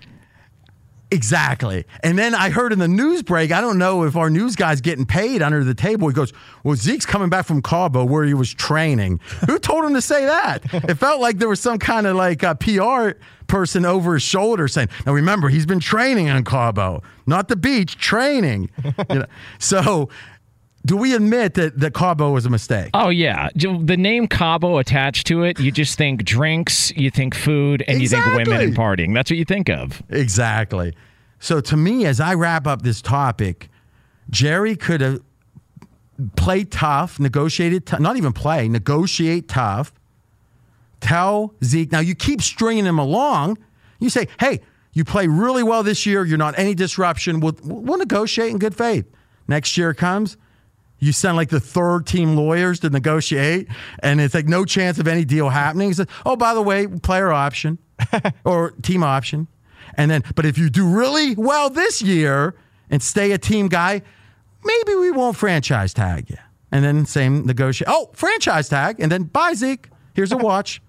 Exactly. 1.12 1.84
And 2.02 2.18
then 2.18 2.34
I 2.34 2.48
heard 2.48 2.72
in 2.72 2.78
the 2.78 2.88
news 2.88 3.22
break, 3.22 3.52
I 3.52 3.60
don't 3.60 3.76
know 3.76 4.04
if 4.04 4.16
our 4.16 4.30
news 4.30 4.56
guy's 4.56 4.80
getting 4.80 5.04
paid 5.04 5.42
under 5.42 5.62
the 5.62 5.74
table. 5.74 6.08
He 6.08 6.14
goes, 6.14 6.32
Well, 6.64 6.74
Zeke's 6.74 7.04
coming 7.04 7.28
back 7.28 7.44
from 7.44 7.60
Cabo 7.60 8.02
where 8.06 8.24
he 8.24 8.32
was 8.32 8.52
training. 8.52 9.20
Who 9.46 9.58
told 9.58 9.84
him 9.84 9.92
to 9.92 10.00
say 10.00 10.24
that? 10.24 10.64
It 10.72 10.94
felt 10.94 11.20
like 11.20 11.36
there 11.36 11.50
was 11.50 11.60
some 11.60 11.78
kind 11.78 12.06
of 12.06 12.16
like 12.16 12.42
a 12.42 12.54
PR 12.54 13.18
person 13.46 13.84
over 13.84 14.14
his 14.14 14.22
shoulder 14.22 14.66
saying, 14.68 14.88
Now 15.04 15.12
remember, 15.12 15.50
he's 15.50 15.66
been 15.66 15.80
training 15.80 16.30
on 16.30 16.44
Cabo, 16.44 17.02
not 17.26 17.48
the 17.48 17.56
beach, 17.56 17.98
training. 17.98 18.70
You 19.10 19.18
know? 19.18 19.26
So 19.58 20.08
do 20.84 20.96
we 20.96 21.14
admit 21.14 21.54
that, 21.54 21.78
that 21.78 21.94
Cabo 21.94 22.32
was 22.32 22.44
a 22.44 22.50
mistake? 22.50 22.90
Oh 22.94 23.08
yeah, 23.08 23.48
the 23.54 23.96
name 23.96 24.26
Cabo 24.26 24.78
attached 24.78 25.26
to 25.28 25.44
it, 25.44 25.60
you 25.60 25.70
just 25.70 25.96
think 25.96 26.24
drinks, 26.24 26.92
you 26.96 27.10
think 27.10 27.34
food, 27.34 27.84
and 27.86 28.02
you 28.02 28.08
think 28.08 28.24
women 28.26 28.60
and 28.60 28.76
partying. 28.76 29.14
That's 29.14 29.30
what 29.30 29.38
you 29.38 29.44
think 29.44 29.68
of. 29.68 30.02
Exactly. 30.08 30.94
So 31.38 31.60
to 31.60 31.76
me, 31.76 32.06
as 32.06 32.20
I 32.20 32.34
wrap 32.34 32.66
up 32.66 32.82
this 32.82 33.02
topic, 33.02 33.68
Jerry 34.30 34.76
could 34.76 35.00
have 35.00 35.20
played 36.36 36.70
tough, 36.70 37.18
negotiated, 37.18 37.86
t- 37.86 37.96
not 37.98 38.16
even 38.16 38.32
play, 38.32 38.68
negotiate 38.68 39.48
tough. 39.48 39.92
Tell 41.00 41.54
Zeke. 41.64 41.90
Now 41.90 41.98
you 41.98 42.14
keep 42.14 42.40
stringing 42.40 42.84
him 42.84 42.98
along. 42.98 43.58
You 43.98 44.08
say, 44.08 44.28
"Hey, 44.38 44.60
you 44.92 45.04
play 45.04 45.26
really 45.26 45.64
well 45.64 45.82
this 45.82 46.06
year. 46.06 46.24
You're 46.24 46.38
not 46.38 46.56
any 46.56 46.74
disruption. 46.74 47.40
We'll, 47.40 47.56
we'll 47.64 47.98
negotiate 47.98 48.50
in 48.50 48.58
good 48.58 48.76
faith." 48.76 49.04
Next 49.48 49.76
year 49.76 49.94
comes, 49.94 50.36
you 51.02 51.10
send 51.10 51.36
like 51.36 51.48
the 51.48 51.58
third 51.58 52.06
team 52.06 52.36
lawyers 52.36 52.78
to 52.80 52.88
negotiate, 52.88 53.66
and 54.04 54.20
it's 54.20 54.34
like 54.34 54.46
no 54.46 54.64
chance 54.64 54.98
of 55.00 55.08
any 55.08 55.24
deal 55.24 55.48
happening. 55.48 55.88
He 55.88 55.94
says, 55.94 56.06
"Oh, 56.24 56.36
by 56.36 56.54
the 56.54 56.62
way, 56.62 56.86
player 56.86 57.32
option 57.32 57.78
or 58.44 58.70
team 58.82 59.02
option," 59.02 59.48
and 59.96 60.10
then, 60.10 60.22
but 60.36 60.46
if 60.46 60.56
you 60.56 60.70
do 60.70 60.88
really 60.88 61.34
well 61.34 61.70
this 61.70 62.00
year 62.00 62.54
and 62.88 63.02
stay 63.02 63.32
a 63.32 63.38
team 63.38 63.66
guy, 63.66 64.00
maybe 64.64 64.94
we 64.94 65.10
won't 65.10 65.36
franchise 65.36 65.92
tag 65.92 66.30
you. 66.30 66.38
And 66.70 66.84
then 66.84 67.04
same 67.04 67.44
negotiate. 67.46 67.88
Oh, 67.90 68.10
franchise 68.14 68.68
tag, 68.68 69.00
and 69.00 69.10
then 69.10 69.24
bye 69.24 69.54
Zeke. 69.54 69.88
Here's 70.14 70.30
a 70.32 70.36
watch. 70.38 70.80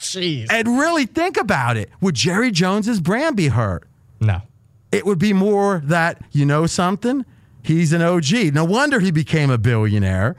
Jeez. 0.00 0.48
and 0.50 0.66
really 0.66 1.06
think 1.06 1.36
about 1.36 1.76
it. 1.76 1.88
Would 2.00 2.16
Jerry 2.16 2.50
Jones's 2.50 3.00
brand 3.00 3.36
be 3.36 3.46
hurt? 3.46 3.86
No. 4.20 4.42
It 4.90 5.06
would 5.06 5.20
be 5.20 5.32
more 5.32 5.80
that 5.84 6.20
you 6.32 6.44
know 6.44 6.66
something. 6.66 7.24
He's 7.62 7.92
an 7.92 8.02
OG. 8.02 8.54
No 8.54 8.64
wonder 8.64 9.00
he 9.00 9.10
became 9.10 9.50
a 9.50 9.58
billionaire. 9.58 10.36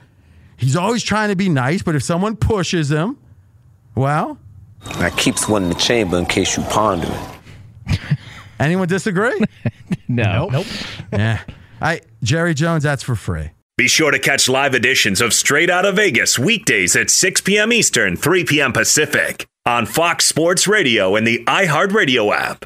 He's 0.58 0.76
always 0.76 1.04
trying 1.04 1.30
to 1.30 1.36
be 1.36 1.50
nice, 1.50 1.82
but 1.82 1.96
if 1.96 2.04
someone 2.04 2.36
pushes 2.36 2.92
him, 2.92 3.18
well, 3.96 4.38
That 5.00 5.16
keeps 5.18 5.48
one 5.48 5.64
in 5.64 5.70
the 5.70 5.76
chamber 5.76 6.18
in 6.18 6.26
case 6.26 6.56
you 6.58 6.64
ponder 6.64 7.08
it. 7.88 8.00
anyone 8.60 8.88
disagree? 8.88 9.40
No. 10.08 10.50
Nope. 10.50 10.66
yeah. 11.14 11.42
I 11.82 12.02
Jerry 12.22 12.54
Jones, 12.54 12.84
that's 12.84 13.02
for 13.04 13.16
free. 13.16 13.52
Be 13.78 13.88
sure 13.88 14.12
to 14.12 14.20
catch 14.20 14.50
live 14.50 14.74
editions 14.76 15.22
of 15.22 15.34
Straight 15.34 15.70
Outta 15.70 15.94
Vegas 15.94 16.38
weekdays 16.38 16.96
at 16.98 17.10
6 17.10 17.42
p.m. 17.42 17.72
Eastern, 17.72 18.16
3 18.18 18.44
p.m. 18.46 18.74
Pacific 18.74 19.48
on 19.66 19.86
Fox 19.86 20.26
Sports 20.26 20.68
Radio 20.68 21.16
and 21.16 21.26
the 21.26 21.44
iHeartRadio 21.46 22.34
app. 22.36 22.66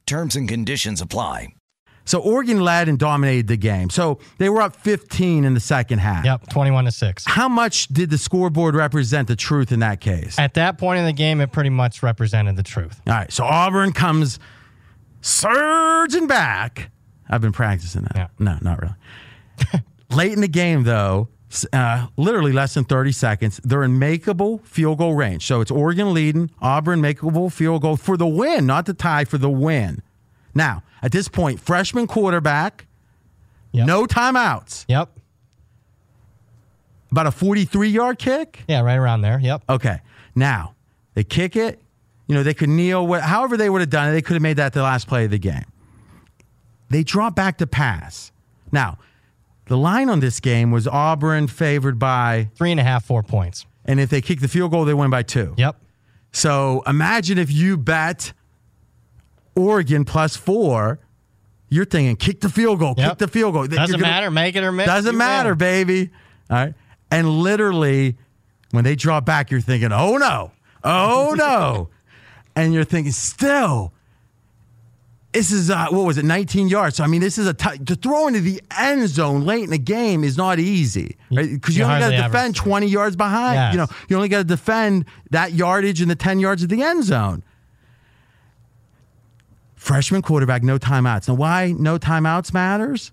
Terms 0.11 0.35
and 0.35 0.45
conditions 0.45 0.99
apply. 0.99 1.53
So 2.03 2.19
Oregon 2.19 2.59
led 2.59 2.89
and 2.89 2.99
dominated 2.99 3.47
the 3.47 3.55
game. 3.55 3.89
So 3.89 4.19
they 4.39 4.49
were 4.49 4.61
up 4.61 4.75
15 4.75 5.45
in 5.45 5.53
the 5.53 5.61
second 5.61 5.99
half. 5.99 6.25
Yep, 6.25 6.49
21 6.49 6.83
to 6.83 6.91
6. 6.91 7.23
How 7.25 7.47
much 7.47 7.87
did 7.87 8.09
the 8.09 8.17
scoreboard 8.17 8.75
represent 8.75 9.29
the 9.29 9.37
truth 9.37 9.71
in 9.71 9.79
that 9.79 10.01
case? 10.01 10.37
At 10.37 10.55
that 10.55 10.77
point 10.77 10.99
in 10.99 11.05
the 11.05 11.13
game, 11.13 11.39
it 11.39 11.53
pretty 11.53 11.69
much 11.69 12.03
represented 12.03 12.57
the 12.57 12.63
truth. 12.63 12.99
All 13.07 13.13
right, 13.13 13.31
so 13.31 13.45
Auburn 13.45 13.93
comes 13.93 14.37
surging 15.21 16.27
back. 16.27 16.91
I've 17.29 17.39
been 17.39 17.53
practicing 17.53 18.01
that. 18.01 18.11
Yeah. 18.13 18.27
No, 18.37 18.57
not 18.61 18.81
really. 18.81 19.81
Late 20.09 20.33
in 20.33 20.41
the 20.41 20.49
game, 20.49 20.83
though, 20.83 21.29
uh, 21.73 22.07
literally 22.17 22.51
less 22.51 22.73
than 22.73 22.83
30 22.85 23.11
seconds, 23.11 23.59
they're 23.63 23.83
in 23.83 23.99
makeable 23.99 24.63
field 24.65 24.97
goal 24.99 25.13
range. 25.15 25.45
So 25.45 25.61
it's 25.61 25.71
Oregon 25.71 26.13
leading, 26.13 26.49
Auburn 26.61 27.01
makeable 27.01 27.51
field 27.51 27.81
goal 27.81 27.97
for 27.97 28.17
the 28.17 28.27
win, 28.27 28.65
not 28.65 28.85
the 28.85 28.93
tie, 28.93 29.25
for 29.25 29.37
the 29.37 29.49
win. 29.49 30.01
Now, 30.53 30.83
at 31.01 31.11
this 31.11 31.27
point, 31.27 31.59
freshman 31.59 32.07
quarterback, 32.07 32.85
Yep. 33.73 33.87
no 33.87 34.05
timeouts, 34.05 34.85
Yep. 34.87 35.09
about 37.11 37.27
a 37.27 37.31
43 37.31 37.89
yard 37.89 38.19
kick. 38.19 38.63
Yeah, 38.67 38.81
right 38.81 38.95
around 38.97 39.21
there. 39.21 39.39
Yep. 39.39 39.63
Okay. 39.69 39.99
Now, 40.35 40.75
they 41.13 41.23
kick 41.23 41.55
it. 41.55 41.81
You 42.27 42.35
know, 42.35 42.43
they 42.43 42.53
could 42.53 42.69
kneel, 42.69 43.11
however 43.19 43.57
they 43.57 43.69
would 43.69 43.81
have 43.81 43.89
done 43.89 44.09
it, 44.09 44.11
they 44.13 44.21
could 44.21 44.35
have 44.35 44.41
made 44.41 44.57
that 44.57 44.71
the 44.73 44.83
last 44.83 45.07
play 45.07 45.25
of 45.25 45.31
the 45.31 45.37
game. 45.39 45.65
They 46.89 47.03
drop 47.03 47.35
back 47.35 47.57
to 47.57 47.67
pass. 47.67 48.31
Now, 48.71 48.97
the 49.71 49.77
line 49.77 50.09
on 50.09 50.19
this 50.19 50.41
game 50.41 50.69
was 50.69 50.85
Auburn 50.85 51.47
favored 51.47 51.97
by, 51.97 52.49
Three 52.55 52.71
and 52.71 52.79
a 52.79 52.83
half, 52.83 53.05
four 53.05 53.23
points. 53.23 53.65
and 53.85 54.01
if 54.01 54.09
they 54.09 54.19
kick 54.19 54.41
the 54.41 54.49
field 54.49 54.71
goal, 54.71 54.83
they 54.83 54.93
win 54.93 55.09
by 55.09 55.23
two. 55.23 55.53
Yep. 55.57 55.77
So 56.33 56.83
imagine 56.85 57.37
if 57.37 57.49
you 57.49 57.77
bet 57.77 58.33
Oregon 59.55 60.03
plus 60.03 60.35
four, 60.35 60.99
you're 61.69 61.85
thinking 61.85 62.17
kick 62.17 62.41
the 62.41 62.49
field 62.49 62.79
goal, 62.79 62.95
kick 62.95 63.17
the 63.17 63.29
field 63.29 63.53
goal. 63.53 63.65
Doesn't 63.67 63.91
gonna- 63.99 64.01
matter. 64.01 64.29
Make 64.29 64.57
it 64.57 64.63
or 64.65 64.73
miss. 64.73 64.87
Doesn't 64.87 65.17
matter, 65.17 65.51
win. 65.51 65.57
baby. 65.57 66.09
All 66.49 66.57
right. 66.57 66.73
And 67.09 67.29
literally, 67.29 68.17
when 68.71 68.83
they 68.83 68.95
draw 68.95 69.21
back, 69.21 69.51
you're 69.51 69.61
thinking, 69.61 69.91
oh 69.93 70.17
no, 70.17 70.51
oh 70.83 71.33
no. 71.37 71.87
and 72.57 72.73
you're 72.73 72.83
thinking, 72.83 73.13
still, 73.13 73.93
this 75.33 75.51
is, 75.51 75.69
uh, 75.69 75.87
what 75.89 76.05
was 76.05 76.17
it, 76.17 76.25
19 76.25 76.67
yards. 76.67 76.97
So, 76.97 77.03
I 77.03 77.07
mean, 77.07 77.21
this 77.21 77.37
is 77.37 77.47
a 77.47 77.53
t- 77.53 77.77
to 77.85 77.95
throw 77.95 78.27
into 78.27 78.41
the 78.41 78.61
end 78.77 79.07
zone 79.07 79.45
late 79.45 79.63
in 79.63 79.69
the 79.69 79.77
game 79.77 80.23
is 80.23 80.37
not 80.37 80.59
easy. 80.59 81.15
Because 81.29 81.77
you, 81.77 81.83
You 81.85 81.89
only 81.89 81.99
got 82.01 82.09
to 82.09 82.17
defend 82.17 82.55
see 82.57 82.61
it. 82.61 82.65
20 82.65 82.87
yards 82.87 83.15
behind. 83.15 83.55
Yes. 83.55 83.73
You 83.73 83.77
know, 83.79 83.87
you 84.09 84.15
only 84.17 84.27
got 84.29 84.39
to 84.39 84.43
defend 84.43 85.05
that 85.29 85.53
yardage 85.53 86.01
and 86.01 86.11
the 86.11 86.15
10 86.15 86.39
yards 86.39 86.63
of 86.63 86.69
the 86.69 86.81
end 86.83 87.03
zone. 87.05 87.43
Freshman 89.75 90.21
quarterback, 90.21 90.63
no 90.63 90.77
timeouts. 90.77 91.27
Now, 91.27 91.33
why 91.35 91.73
no 91.77 91.97
timeouts 91.97 92.53
matters? 92.53 93.11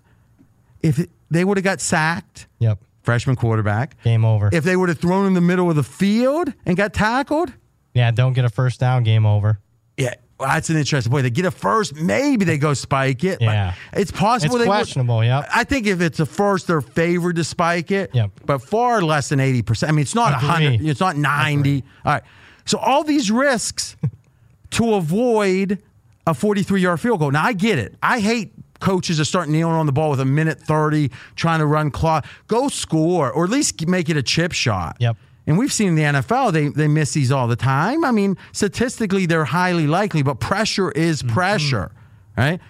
If 0.81 0.99
it, 0.99 1.09
they 1.31 1.43
would 1.43 1.57
have 1.57 1.63
got 1.63 1.81
sacked, 1.81 2.47
Yep. 2.59 2.79
freshman 3.01 3.35
quarterback. 3.35 4.01
Game 4.03 4.23
over. 4.23 4.49
If 4.53 4.63
they 4.63 4.75
would 4.75 4.89
have 4.89 4.99
thrown 4.99 5.25
in 5.25 5.33
the 5.33 5.41
middle 5.41 5.69
of 5.69 5.75
the 5.75 5.83
field 5.83 6.53
and 6.65 6.77
got 6.77 6.93
tackled, 6.93 7.51
yeah, 7.93 8.11
don't 8.11 8.33
get 8.33 8.45
a 8.45 8.49
first 8.49 8.79
down. 8.79 9.03
Game 9.03 9.25
over. 9.25 9.59
yeah, 9.97 10.13
well, 10.39 10.47
that's 10.49 10.69
an 10.69 10.77
interesting 10.77 11.11
point. 11.11 11.23
They 11.23 11.29
get 11.29 11.45
a 11.45 11.51
first, 11.51 11.95
maybe 11.95 12.45
they 12.45 12.57
go 12.57 12.73
spike 12.73 13.23
it. 13.23 13.39
but 13.39 13.45
Yeah. 13.45 13.73
it's 13.93 14.11
possible 14.11 14.55
It's 14.57 14.65
questionable, 14.65 15.23
yep. 15.23 15.47
I 15.53 15.63
think 15.65 15.85
if 15.87 15.99
it's 16.01 16.19
a 16.19 16.25
first, 16.25 16.67
they're 16.67 16.81
favored 16.81 17.35
to 17.35 17.43
spike 17.43 17.91
it. 17.91 18.11
Yep. 18.13 18.31
But 18.45 18.59
far 18.61 19.01
less 19.01 19.29
than 19.29 19.39
eighty 19.39 19.61
percent. 19.61 19.89
I 19.91 19.93
mean, 19.93 20.03
it's 20.03 20.15
not 20.15 20.33
hundred. 20.33 20.81
It's 20.81 20.99
not 20.99 21.17
ninety. 21.17 21.83
All 22.05 22.13
right. 22.13 22.23
So 22.65 22.77
all 22.77 23.03
these 23.03 23.29
risks 23.31 23.95
to 24.71 24.93
avoid 24.93 25.79
a 26.27 26.33
forty-three 26.33 26.81
yard 26.81 26.99
field 26.99 27.19
goal. 27.19 27.31
Now 27.31 27.43
I 27.43 27.53
get 27.53 27.79
it. 27.79 27.95
I 28.01 28.19
hate 28.19 28.53
coaches 28.79 29.17
that 29.17 29.25
start 29.25 29.49
kneeling 29.49 29.73
on 29.75 29.87
the 29.87 29.91
ball 29.91 30.09
with 30.11 30.19
a 30.21 30.25
minute 30.25 30.59
thirty, 30.61 31.11
trying 31.35 31.59
to 31.59 31.65
run 31.65 31.91
clock. 31.91 32.25
Go 32.47 32.69
score, 32.69 33.31
or 33.31 33.43
at 33.43 33.49
least 33.49 33.85
make 33.87 34.09
it 34.09 34.15
a 34.17 34.23
chip 34.23 34.51
shot. 34.53 34.95
Yep. 34.99 35.17
And 35.49 35.57
we've 35.57 35.73
seen 35.73 35.89
in 35.89 35.95
the 35.95 36.03
NFL, 36.03 36.53
they, 36.53 36.67
they 36.67 36.87
miss 36.87 37.11
these 37.13 37.31
all 37.31 37.47
the 37.47 37.55
time. 37.55 38.05
I 38.05 38.11
mean, 38.11 38.37
statistically, 38.51 39.25
they're 39.25 39.45
highly 39.45 39.87
likely, 39.87 40.21
but 40.23 40.39
pressure 40.39 40.91
is 40.91 41.23
Mm-hmm. 41.23 41.33
pressure, 41.33 41.91
right? 42.37 42.61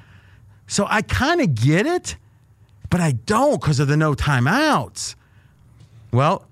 So 0.65 0.87
I 0.89 1.01
kind 1.01 1.41
of 1.41 1.53
get 1.55 1.85
it, 1.85 2.15
but 2.89 3.01
I 3.01 3.11
don't 3.11 3.59
because 3.59 3.79
of 3.81 3.87
the 3.89 3.97
no 3.97 4.13
timeouts. 4.13 5.15
Well, 6.13 6.45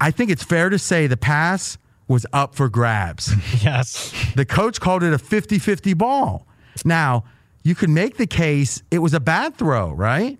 I 0.00 0.10
think 0.10 0.30
it's 0.30 0.42
fair 0.42 0.70
to 0.70 0.78
say 0.78 1.06
the 1.06 1.16
pass 1.16 1.76
was 2.08 2.24
up 2.32 2.54
for 2.54 2.68
grabs. 2.68 3.32
Yes. 3.62 4.14
The 4.34 4.44
coach 4.46 4.80
called 4.80 5.02
it 5.02 5.12
a 5.12 5.18
50 5.18 5.58
50 5.58 5.92
ball. 5.94 6.46
Now, 6.84 7.24
you 7.64 7.74
could 7.74 7.90
make 7.90 8.16
the 8.16 8.26
case 8.26 8.82
it 8.90 9.00
was 9.00 9.12
a 9.12 9.20
bad 9.20 9.56
throw, 9.56 9.90
right? 9.92 10.38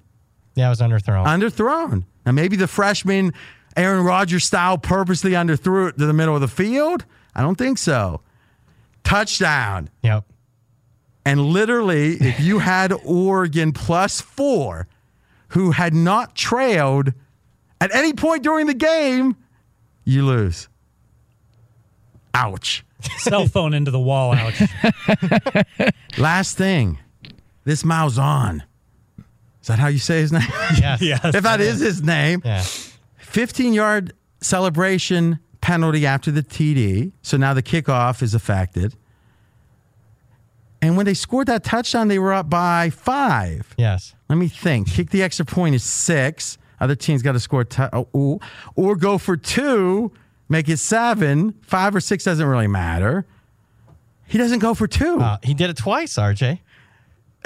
Yeah, 0.55 0.67
it 0.67 0.71
was 0.71 0.81
underthrown. 0.81 1.27
Underthrown. 1.27 2.05
Now, 2.25 2.33
maybe 2.33 2.57
the 2.57 2.69
freshman, 2.69 3.35
Aaron 3.77 4.05
Rodgers 4.05 4.45
style, 4.45 4.79
purposely 4.79 5.33
underthrew 5.33 5.91
it 5.91 5.99
to 5.99 6.07
the 6.07 6.13
middle 6.13 6.35
of 6.35 6.41
the 6.41 6.49
field. 6.49 7.05
I 7.35 7.43
don't 7.43 7.57
think 7.57 7.79
so. 7.79 8.23
Touchdown. 9.05 9.91
Yep. 10.03 10.25
And 11.25 11.41
literally, 11.41 12.15
if 12.15 12.41
you 12.41 12.59
had 12.61 12.93
Oregon 13.05 13.73
plus 13.73 14.21
four, 14.21 14.87
who 15.49 15.73
had 15.73 15.95
not 15.95 16.35
trailed 16.35 17.13
at 17.81 17.95
any 17.95 18.13
point 18.13 18.43
during 18.43 18.67
the 18.67 18.75
game, 18.75 19.37
you 20.05 20.25
lose. 20.25 20.69
Ouch. 22.33 22.85
Cell 23.19 23.47
phone 23.47 23.75
into 23.75 23.91
the 23.91 24.01
wall. 24.01 24.35
Ouch. 24.35 24.63
Last 26.19 26.57
thing, 26.57 26.99
this 27.65 27.83
Malzahn. 27.83 28.63
Is 29.61 29.69
that 29.69 29.79
how 29.79 29.89
you 29.89 29.99
say 29.99 30.21
his 30.21 30.33
name? 30.33 30.43
Yes. 30.79 31.03
yes. 31.03 31.21
if 31.35 31.43
that 31.43 31.61
is 31.61 31.81
his 31.81 32.03
name. 32.03 32.41
Yeah. 32.45 32.65
15 33.37 33.75
yard 33.75 34.15
celebration 34.41 35.39
penalty 35.61 36.07
after 36.07 36.31
the 36.31 36.43
TD. 36.43 37.13
So 37.21 37.37
now 37.37 37.53
the 37.53 37.63
kickoff 37.63 38.23
is 38.23 38.33
affected. 38.33 38.97
And 40.81 40.97
when 40.97 41.05
they 41.05 41.13
scored 41.13 41.47
that 41.49 41.63
touchdown, 41.63 42.09
they 42.09 42.19
were 42.19 42.33
up 42.33 42.49
by 42.49 42.89
five. 42.89 43.75
Yes. 43.77 44.15
Let 44.31 44.37
me 44.37 44.49
think. 44.49 44.89
Kick 44.89 45.11
the 45.11 45.23
extra 45.23 45.45
point 45.45 45.75
is 45.75 45.85
six. 45.85 46.57
Other 46.81 46.95
teams 46.95 47.21
got 47.21 47.33
to 47.33 47.41
score, 47.41 47.65
t- 47.65 47.83
oh, 47.93 48.09
ooh. 48.17 48.41
or 48.75 48.97
go 48.97 49.19
for 49.19 49.37
two, 49.37 50.13
make 50.49 50.71
it 50.71 50.79
seven. 50.79 51.53
Five 51.61 51.95
or 51.95 52.01
six 52.01 52.25
doesn't 52.25 52.47
really 52.47 52.69
matter. 52.69 53.27
He 54.27 54.39
doesn't 54.39 54.61
go 54.61 54.73
for 54.73 54.87
two. 54.87 55.21
Uh, 55.21 55.37
he 55.43 55.53
did 55.53 55.69
it 55.69 55.77
twice, 55.77 56.15
RJ. 56.15 56.61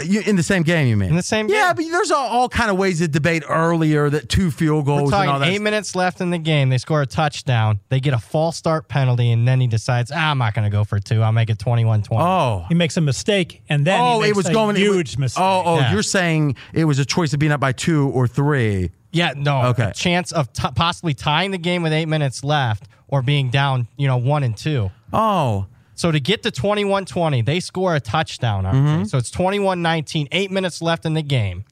You, 0.02 0.22
in 0.22 0.36
the 0.36 0.42
same 0.42 0.62
game, 0.62 0.86
you 0.88 0.96
mean? 0.96 1.10
In 1.10 1.16
the 1.16 1.22
same 1.22 1.46
game. 1.46 1.56
Yeah, 1.56 1.74
but 1.74 1.84
there's 1.84 2.10
all, 2.10 2.26
all 2.26 2.48
kind 2.48 2.70
of 2.70 2.78
ways 2.78 3.00
to 3.00 3.08
debate 3.08 3.42
earlier 3.46 4.08
that 4.08 4.30
two 4.30 4.50
field 4.50 4.86
We're 4.86 4.96
goals 4.96 5.12
and 5.12 5.28
all 5.28 5.38
that. 5.40 5.48
eight 5.48 5.60
minutes 5.60 5.94
left 5.94 6.22
in 6.22 6.30
the 6.30 6.38
game. 6.38 6.70
They 6.70 6.78
score 6.78 7.02
a 7.02 7.06
touchdown. 7.06 7.80
They 7.90 8.00
get 8.00 8.14
a 8.14 8.18
false 8.18 8.56
start 8.56 8.88
penalty, 8.88 9.30
and 9.30 9.46
then 9.46 9.60
he 9.60 9.66
decides, 9.66 10.10
ah, 10.10 10.30
I'm 10.30 10.38
not 10.38 10.54
going 10.54 10.64
to 10.64 10.70
go 10.74 10.84
for 10.84 10.98
two. 11.00 11.20
I'll 11.22 11.32
make 11.32 11.50
it 11.50 11.58
21 11.58 12.02
20. 12.04 12.24
oh, 12.24 12.64
He 12.70 12.74
makes 12.74 12.96
a 12.96 13.02
mistake, 13.02 13.62
and 13.68 13.86
then 13.86 14.00
oh, 14.00 14.14
he 14.14 14.20
makes 14.20 14.30
it 14.30 14.36
was 14.36 14.46
a 14.48 14.52
going. 14.54 14.76
it 14.76 14.88
was- 14.88 14.96
huge 14.96 15.18
mistake. 15.18 15.42
Oh, 15.42 15.62
oh, 15.66 15.78
Yeah. 15.80 15.92
you're 15.92 16.02
saying 16.02 16.56
it 16.72 16.86
was 16.86 16.98
a 16.98 17.04
choice 17.04 17.34
of 17.34 17.38
being 17.38 17.52
up 17.52 17.60
by 17.60 17.72
two 17.72 18.08
or 18.10 18.26
three. 18.26 18.92
Yeah, 19.12 19.34
no. 19.36 19.62
Okay. 19.66 19.90
A 19.90 19.92
chance 19.92 20.32
of 20.32 20.50
t- 20.52 20.68
possibly 20.76 21.12
tying 21.12 21.50
the 21.50 21.58
game 21.58 21.82
with 21.82 21.92
eight 21.92 22.06
minutes 22.06 22.42
left 22.42 22.84
or 23.08 23.20
being 23.22 23.50
down, 23.50 23.86
you 23.98 24.06
know, 24.06 24.16
one 24.16 24.44
and 24.44 24.56
two. 24.56 24.90
Oh, 25.12 25.66
So 26.00 26.10
to 26.10 26.18
get 26.18 26.42
to 26.44 26.50
21 26.50 27.04
20, 27.04 27.42
they 27.42 27.60
score 27.60 27.94
a 27.94 28.00
touchdown. 28.00 28.64
RJ. 28.64 28.72
Mm-hmm. 28.72 29.04
So 29.04 29.18
it's 29.18 29.30
21 29.30 29.82
19, 29.82 30.28
eight 30.32 30.50
minutes 30.50 30.80
left 30.80 31.04
in 31.04 31.12
the 31.12 31.20
game. 31.20 31.66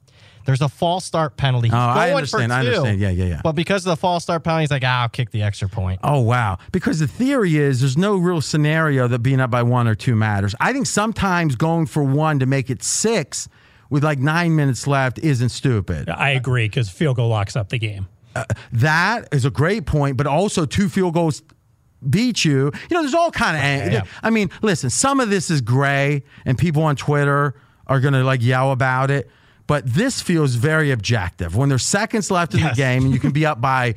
There's 0.45 0.61
a 0.61 0.69
false 0.69 1.03
start 1.03 1.35
penalty. 1.35 1.69
He's 1.69 1.73
Oh, 1.73 1.77
I 1.77 2.11
understand, 2.11 2.51
For 2.51 2.55
I 2.55 2.59
understand. 2.59 2.99
Yeah, 2.99 3.09
yeah, 3.09 3.25
yeah. 3.25 3.41
But 3.43 3.53
because 3.53 3.87
of 3.87 3.89
the 3.89 3.95
false 3.95 4.21
start 4.21 4.43
penalty, 4.43 4.61
he's 4.65 4.71
like, 4.71 4.83
ah, 4.85 5.01
I'll 5.01 5.09
kick 5.09 5.31
the 5.31 5.41
extra 5.41 5.67
point. 5.67 6.01
Oh 6.03 6.19
wow! 6.19 6.59
Because 6.71 6.99
the 6.99 7.07
theory 7.07 7.57
is 7.57 7.79
there's 7.79 7.97
no 7.97 8.17
real 8.17 8.39
scenario 8.39 9.07
that 9.07 9.19
being 9.19 9.39
up 9.39 9.49
by 9.49 9.63
one 9.63 9.87
or 9.87 9.95
two 9.95 10.15
matters. 10.15 10.53
I 10.59 10.73
think 10.73 10.85
sometimes 10.85 11.55
going 11.55 11.87
for 11.87 12.03
one 12.03 12.37
to 12.37 12.45
make 12.45 12.69
it 12.69 12.83
six 12.83 13.49
with 13.89 14.03
like 14.03 14.19
nine 14.19 14.55
minutes 14.55 14.85
left 14.85 15.17
isn't 15.17 15.49
stupid. 15.49 16.07
I 16.07 16.29
agree 16.31 16.65
because 16.65 16.87
field 16.87 17.15
goal 17.15 17.29
locks 17.29 17.55
up 17.55 17.69
the 17.69 17.79
game. 17.79 18.07
That 18.73 19.27
is 19.31 19.43
a 19.43 19.49
great 19.49 19.87
point, 19.87 20.17
but 20.17 20.27
also 20.27 20.67
two 20.67 20.87
field 20.87 21.15
goals 21.15 21.41
beat 22.07 22.45
you. 22.45 22.71
You 22.89 22.95
know, 22.95 23.01
there's 23.01 23.13
all 23.15 23.31
kind 23.31 23.57
of. 23.87 23.93
Yeah. 23.93 24.03
I 24.23 24.29
mean, 24.29 24.49
listen, 24.61 24.89
some 24.89 25.19
of 25.19 25.29
this 25.29 25.49
is 25.49 25.61
gray, 25.61 26.23
and 26.45 26.57
people 26.57 26.83
on 26.83 26.95
Twitter 26.95 27.55
are 27.87 27.99
gonna 27.99 28.23
like 28.23 28.41
yell 28.43 28.71
about 28.71 29.09
it. 29.11 29.29
But 29.67 29.85
this 29.85 30.21
feels 30.21 30.55
very 30.55 30.89
objective. 30.91 31.55
When 31.55 31.69
there's 31.69 31.85
seconds 31.85 32.31
left 32.31 32.53
in 32.55 32.59
Yes. 32.61 32.75
the 32.75 32.81
game, 32.81 33.05
and 33.05 33.13
you 33.13 33.19
can 33.19 33.31
be 33.31 33.45
up 33.47 33.61
by 33.61 33.95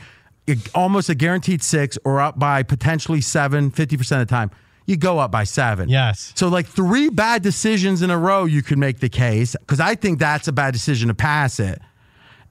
almost 0.75 1.09
a 1.09 1.15
guaranteed 1.15 1.63
six, 1.63 1.97
or 2.05 2.21
up 2.21 2.39
by 2.39 2.63
potentially 2.63 3.21
seven, 3.21 3.71
50 3.71 3.97
percent 3.97 4.23
of 4.23 4.29
the 4.29 4.33
time. 4.35 4.51
You 4.85 4.97
go 4.97 5.21
up 5.21 5.31
by 5.31 5.45
seven. 5.45 5.89
Yes. 5.89 6.33
So, 6.35 6.49
like 6.49 6.67
three 6.67 7.09
bad 7.09 7.43
decisions 7.43 8.03
in 8.03 8.11
a 8.11 8.19
row, 8.19 8.45
you 8.47 8.63
could 8.63 8.79
make 8.79 8.99
the 8.99 9.09
case 9.09 9.55
because 9.61 9.79
I 9.79 9.95
think 9.95 10.19
that's 10.19 10.49
a 10.49 10.53
bad 10.53 10.73
decision 10.73 11.07
to 11.09 11.15
pass 11.15 11.61
it. 11.61 11.81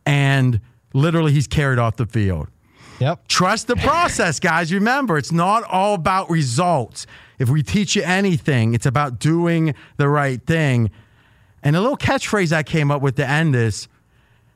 And 0.05 0.61
literally, 0.93 1.33
he's 1.33 1.47
carried 1.47 1.77
off 1.79 1.97
the 1.97 2.05
field. 2.05 2.47
Yep. 3.01 3.27
Trust 3.27 3.65
the 3.65 3.75
process, 3.77 4.39
guys. 4.39 4.71
Remember, 4.71 5.17
it's 5.17 5.31
not 5.31 5.63
all 5.63 5.95
about 5.95 6.29
results. 6.29 7.07
If 7.39 7.49
we 7.49 7.63
teach 7.63 7.95
you 7.95 8.03
anything, 8.03 8.75
it's 8.75 8.85
about 8.85 9.17
doing 9.17 9.73
the 9.97 10.07
right 10.07 10.39
thing. 10.45 10.91
And 11.63 11.75
a 11.75 11.81
little 11.81 11.97
catchphrase 11.97 12.53
I 12.53 12.61
came 12.61 12.91
up 12.91 13.01
with 13.01 13.15
to 13.15 13.27
end 13.27 13.55
this 13.55 13.87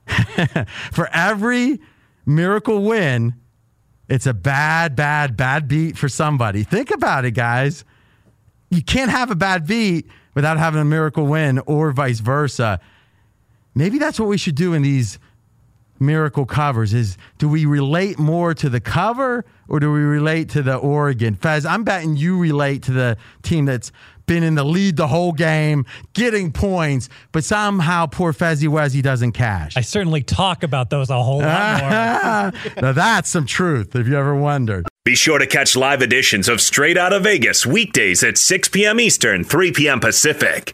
for 0.91 1.09
every 1.11 1.79
miracle 2.27 2.83
win, 2.83 3.33
it's 4.07 4.27
a 4.27 4.33
bad, 4.35 4.95
bad, 4.95 5.35
bad 5.35 5.67
beat 5.67 5.97
for 5.97 6.07
somebody. 6.07 6.61
Think 6.61 6.91
about 6.91 7.25
it, 7.25 7.31
guys. 7.31 7.83
You 8.69 8.83
can't 8.83 9.09
have 9.09 9.31
a 9.31 9.35
bad 9.35 9.65
beat 9.65 10.07
without 10.35 10.59
having 10.59 10.79
a 10.79 10.85
miracle 10.85 11.25
win 11.25 11.57
or 11.65 11.91
vice 11.91 12.19
versa. 12.19 12.79
Maybe 13.73 13.97
that's 13.97 14.19
what 14.19 14.29
we 14.29 14.37
should 14.37 14.55
do 14.55 14.73
in 14.73 14.83
these 14.83 15.17
miracle 16.05 16.45
covers 16.45 16.93
is 16.93 17.17
do 17.37 17.49
we 17.49 17.65
relate 17.65 18.19
more 18.19 18.53
to 18.53 18.69
the 18.69 18.79
cover 18.79 19.45
or 19.67 19.79
do 19.79 19.91
we 19.91 19.99
relate 19.99 20.49
to 20.49 20.61
the 20.61 20.75
Oregon? 20.75 21.35
Fez, 21.35 21.65
I'm 21.65 21.83
betting 21.83 22.15
you 22.15 22.39
relate 22.39 22.83
to 22.83 22.91
the 22.91 23.17
team 23.41 23.65
that's 23.65 23.91
been 24.25 24.43
in 24.43 24.55
the 24.55 24.63
lead 24.63 24.97
the 24.97 25.07
whole 25.07 25.31
game, 25.31 25.85
getting 26.13 26.51
points, 26.51 27.09
but 27.31 27.43
somehow 27.43 28.05
poor 28.07 28.33
Fezzy 28.33 28.67
Wezzy 28.67 29.01
doesn't 29.01 29.33
cash. 29.33 29.77
I 29.77 29.81
certainly 29.81 30.23
talk 30.23 30.63
about 30.63 30.89
those 30.89 31.09
a 31.09 31.21
whole 31.21 31.39
lot 31.39 31.81
more. 31.81 32.73
now 32.81 32.91
that's 32.91 33.29
some 33.29 33.45
truth 33.45 33.95
if 33.95 34.07
you 34.07 34.17
ever 34.17 34.35
wondered. 34.35 34.87
Be 35.03 35.15
sure 35.15 35.37
to 35.37 35.45
catch 35.45 35.75
live 35.75 36.01
editions 36.01 36.49
of 36.49 36.61
Straight 36.61 36.97
Outta 36.97 37.19
Vegas 37.19 37.65
weekdays 37.65 38.23
at 38.23 38.37
6 38.37 38.69
p.m. 38.69 38.99
Eastern, 38.99 39.43
3 39.43 39.71
p.m. 39.71 39.99
Pacific. 39.99 40.73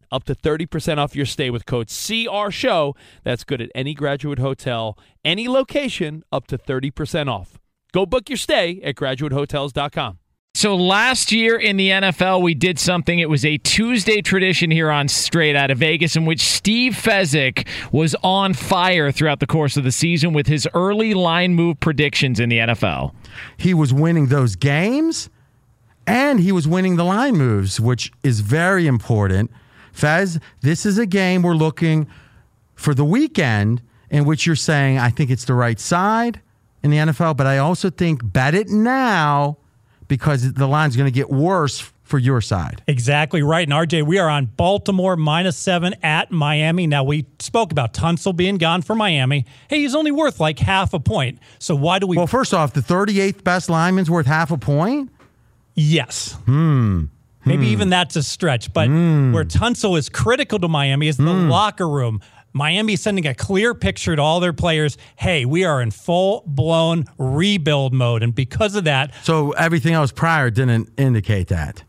up 0.11 0.23
to 0.25 0.35
30% 0.35 0.97
off 0.97 1.15
your 1.15 1.25
stay 1.25 1.49
with 1.49 1.65
code 1.65 1.87
CR 1.87 2.51
Show. 2.51 2.95
That's 3.23 3.43
good 3.43 3.61
at 3.61 3.69
any 3.73 3.93
graduate 3.93 4.39
hotel, 4.39 4.97
any 5.23 5.47
location, 5.47 6.23
up 6.31 6.47
to 6.47 6.57
30% 6.57 7.27
off. 7.27 7.59
Go 7.93 8.05
book 8.05 8.29
your 8.29 8.37
stay 8.37 8.81
at 8.83 8.95
graduatehotels.com. 8.95 10.17
So 10.53 10.75
last 10.75 11.31
year 11.31 11.57
in 11.57 11.77
the 11.77 11.89
NFL, 11.89 12.41
we 12.41 12.53
did 12.53 12.77
something. 12.77 13.19
It 13.19 13.29
was 13.29 13.45
a 13.45 13.57
Tuesday 13.59 14.21
tradition 14.21 14.69
here 14.69 14.91
on 14.91 15.07
Straight 15.07 15.55
Out 15.55 15.71
of 15.71 15.77
Vegas, 15.77 16.17
in 16.17 16.25
which 16.25 16.41
Steve 16.41 16.91
Fezzik 16.93 17.65
was 17.93 18.15
on 18.21 18.53
fire 18.53 19.13
throughout 19.13 19.39
the 19.39 19.47
course 19.47 19.77
of 19.77 19.85
the 19.85 19.93
season 19.93 20.33
with 20.33 20.47
his 20.47 20.67
early 20.73 21.13
line 21.13 21.53
move 21.53 21.79
predictions 21.79 22.37
in 22.37 22.49
the 22.49 22.57
NFL. 22.57 23.15
He 23.55 23.73
was 23.73 23.93
winning 23.93 24.27
those 24.27 24.57
games, 24.57 25.29
and 26.05 26.41
he 26.41 26.51
was 26.51 26.67
winning 26.67 26.97
the 26.97 27.05
line 27.05 27.37
moves, 27.37 27.79
which 27.79 28.11
is 28.21 28.41
very 28.41 28.87
important. 28.87 29.51
Fez, 29.91 30.39
this 30.61 30.85
is 30.85 30.97
a 30.97 31.05
game 31.05 31.41
we're 31.43 31.55
looking 31.55 32.07
for 32.75 32.93
the 32.93 33.05
weekend 33.05 33.81
in 34.09 34.25
which 34.25 34.45
you're 34.45 34.55
saying, 34.55 34.97
I 34.97 35.09
think 35.09 35.29
it's 35.29 35.45
the 35.45 35.53
right 35.53 35.79
side 35.79 36.41
in 36.83 36.91
the 36.91 36.97
NFL, 36.97 37.37
but 37.37 37.47
I 37.47 37.59
also 37.59 37.89
think 37.89 38.21
bet 38.23 38.53
it 38.53 38.69
now 38.69 39.57
because 40.07 40.53
the 40.53 40.67
line's 40.67 40.97
going 40.97 41.07
to 41.07 41.11
get 41.11 41.29
worse 41.29 41.91
for 42.03 42.19
your 42.19 42.41
side. 42.41 42.83
Exactly 42.87 43.41
right. 43.41 43.65
And 43.67 43.71
RJ, 43.71 44.05
we 44.05 44.19
are 44.19 44.29
on 44.29 44.45
Baltimore 44.45 45.15
minus 45.15 45.57
seven 45.57 45.95
at 46.03 46.29
Miami. 46.29 46.85
Now, 46.85 47.05
we 47.05 47.25
spoke 47.39 47.71
about 47.71 47.93
Tunsil 47.93 48.35
being 48.35 48.57
gone 48.57 48.81
for 48.81 48.95
Miami. 48.95 49.45
Hey, 49.69 49.79
he's 49.79 49.95
only 49.95 50.11
worth 50.11 50.41
like 50.41 50.59
half 50.59 50.93
a 50.93 50.99
point. 50.99 51.39
So 51.57 51.73
why 51.73 51.99
do 51.99 52.07
we. 52.07 52.17
Well, 52.17 52.27
first 52.27 52.53
off, 52.53 52.73
the 52.73 52.81
38th 52.81 53.45
best 53.45 53.69
lineman's 53.69 54.09
worth 54.09 54.25
half 54.25 54.51
a 54.51 54.57
point? 54.57 55.09
Yes. 55.73 56.33
Hmm. 56.45 57.05
Maybe 57.45 57.65
Hmm. 57.67 57.71
even 57.71 57.89
that's 57.89 58.15
a 58.15 58.23
stretch. 58.23 58.71
But 58.73 58.89
where 58.89 59.45
Tunsil 59.45 59.97
is 59.97 60.09
critical 60.09 60.59
to 60.59 60.67
Miami 60.67 61.07
is 61.07 61.17
the 61.17 61.23
Hmm. 61.23 61.49
locker 61.49 61.87
room. 61.89 62.21
Miami 62.53 62.93
is 62.93 63.01
sending 63.01 63.25
a 63.25 63.33
clear 63.33 63.73
picture 63.73 64.13
to 64.15 64.21
all 64.21 64.39
their 64.41 64.51
players 64.53 64.97
hey, 65.15 65.45
we 65.45 65.63
are 65.63 65.81
in 65.81 65.89
full 65.91 66.43
blown 66.45 67.05
rebuild 67.17 67.93
mode. 67.93 68.23
And 68.23 68.35
because 68.35 68.75
of 68.75 68.83
that, 68.83 69.11
So 69.23 69.51
everything 69.51 69.93
else 69.93 70.11
prior 70.11 70.49
didn't 70.49 70.89
indicate 70.97 71.47
that. 71.47 71.83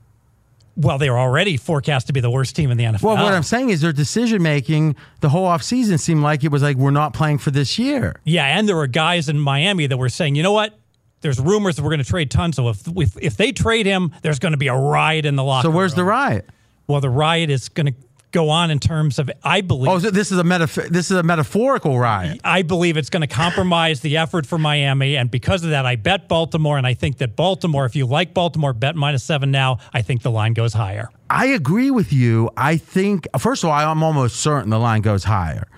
well, 0.75 0.97
they 0.99 1.11
were 1.11 1.19
already 1.19 1.57
forecast 1.59 2.07
to 2.07 2.13
be 2.15 2.21
the 2.21 2.31
worst 2.31 2.57
team 2.57 2.71
in 2.71 2.79
the 2.79 2.85
NFL. 2.85 3.03
Well, 3.15 3.23
what 3.25 3.35
I'm 3.35 3.43
saying 3.43 3.69
is 3.69 3.83
their 3.83 3.93
decision 3.93 4.43
making 4.43 4.97
the 5.21 5.29
whole 5.29 5.47
offseason 5.47 6.01
seemed 6.01 6.23
like 6.23 6.45
it 6.45 6.51
was 6.51 6.63
like, 6.63 6.77
we're 6.79 6.91
not 6.93 7.13
playing 7.13 7.39
for 7.39 7.51
this 7.51 7.79
year. 7.79 8.15
Yeah, 8.25 8.47
and 8.59 8.67
there 8.67 8.77
were 8.77 8.87
guys 8.87 9.29
in 9.29 9.39
Miami 9.39 9.87
that 9.87 9.99
were 9.99 10.09
saying, 10.09 10.35
you 10.35 10.43
know 10.43 10.53
what? 10.53 10.79
There's 11.23 11.41
rumors 11.41 11.77
that 11.77 11.83
we're 11.83 11.91
going 11.91 12.05
to 12.05 12.05
trade 12.05 12.31
Tunsil. 12.31 12.71
If, 12.71 12.87
if 12.97 13.23
if 13.23 13.37
they 13.37 13.53
trade 13.53 13.87
him, 13.87 14.13
there's 14.23 14.39
going 14.39 14.53
to 14.53 14.59
be 14.59 14.69
a 14.69 14.77
riot 14.77 15.25
in 15.25 15.37
the 15.37 15.45
locker 15.45 15.67
room. 15.67 15.73
So 15.73 15.73
room. 15.73 15.77
where's 15.77 15.95
the 15.95 16.05
riot? 16.05 16.49
Well, 16.87 17.01
the 17.01 17.11
riot 17.11 17.49
is 17.49 17.69
going 17.69 17.87
to 17.87 17.95
go 18.33 18.49
on 18.49 18.71
in 18.71 18.79
terms 18.79 19.19
of, 19.19 19.31
I 19.45 19.61
believe. 19.61 19.91
Oh, 19.91 19.99
so 19.99 20.11
this 20.11 20.33
is 20.33 20.39
a 20.39 20.43
metaph- 20.43 20.89
this 20.89 21.11
is 21.11 21.17
a 21.17 21.23
metaphorical 21.23 21.99
riot. 21.99 22.41
I 22.43 22.63
believe 22.63 22.97
it's 22.97 23.11
going 23.11 23.21
to 23.21 23.27
compromise 23.27 24.01
the 24.01 24.17
effort 24.17 24.47
for 24.47 24.59
Miami, 24.59 25.17
and 25.17 25.31
because 25.31 25.63
of 25.65 25.71
that, 25.71 25.87
I 25.87 25.97
bet 25.97 26.29
Baltimore, 26.29 26.79
and 26.79 26.87
I 26.87 26.95
think 26.95 27.19
that 27.19 27.37
Baltimore, 27.37 27.85
if 27.87 27.95
you 27.95 28.07
like 28.07 28.35
Baltimore, 28.35 28.73
bet 28.73 28.97
minus 28.97 29.23
seven 29.23 29.51
now. 29.51 29.79
I 29.93 30.03
think 30.03 30.23
the 30.23 30.31
line 30.31 30.55
goes 30.55 30.73
higher. 30.73 31.09
I 31.31 31.47
agree 31.47 31.91
with 31.91 32.13
you. 32.13 32.51
I 32.57 32.77
think 32.77 33.29
first 33.39 33.63
of 33.63 33.71
all, 33.71 33.77
I'm 33.77 34.03
almost 34.03 34.37
certain 34.37 34.71
the 34.71 34.79
line 34.79 35.03
goes 35.03 35.25
higher. 35.25 35.69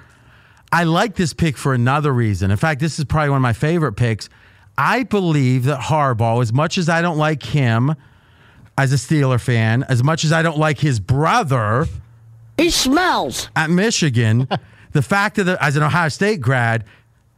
I 0.72 0.84
like 0.84 1.14
this 1.14 1.32
pick 1.32 1.56
for 1.56 1.74
another 1.74 2.12
reason. 2.12 2.50
In 2.50 2.56
fact, 2.56 2.80
this 2.80 2.98
is 2.98 3.04
probably 3.04 3.30
one 3.30 3.36
of 3.36 3.42
my 3.42 3.52
favorite 3.52 3.92
picks. 3.92 4.28
I 4.76 5.04
believe 5.04 5.64
that 5.64 5.80
Harbaugh, 5.80 6.42
as 6.42 6.52
much 6.52 6.78
as 6.78 6.88
I 6.88 7.02
don't 7.02 7.18
like 7.18 7.42
him 7.42 7.94
as 8.76 8.92
a 8.92 8.96
Steeler 8.96 9.40
fan, 9.40 9.84
as 9.88 10.02
much 10.02 10.24
as 10.24 10.32
I 10.32 10.42
don't 10.42 10.58
like 10.58 10.80
his 10.80 10.98
brother, 11.00 11.86
he 12.56 12.70
smells 12.70 13.48
at 13.54 13.70
Michigan. 13.70 14.48
the 14.92 15.02
fact 15.02 15.36
that 15.36 15.48
as 15.60 15.76
an 15.76 15.82
Ohio 15.82 16.08
State 16.08 16.40
grad, 16.40 16.84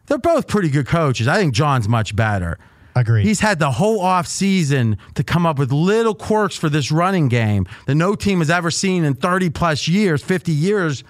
they're 0.06 0.18
both 0.18 0.46
pretty 0.46 0.70
good 0.70 0.86
coaches. 0.86 1.28
I 1.28 1.36
think 1.36 1.54
John's 1.54 1.88
much 1.88 2.14
better. 2.14 2.58
Agreed. 2.94 3.26
He's 3.26 3.40
had 3.40 3.58
the 3.58 3.72
whole 3.72 4.00
offseason 4.00 4.96
to 5.14 5.22
come 5.22 5.44
up 5.44 5.58
with 5.58 5.70
little 5.70 6.14
quirks 6.14 6.56
for 6.56 6.70
this 6.70 6.90
running 6.90 7.28
game 7.28 7.66
that 7.86 7.94
no 7.94 8.14
team 8.14 8.38
has 8.38 8.48
ever 8.48 8.70
seen 8.70 9.04
in 9.04 9.14
30 9.14 9.50
plus 9.50 9.86
years, 9.86 10.22
50 10.22 10.52
years. 10.52 11.04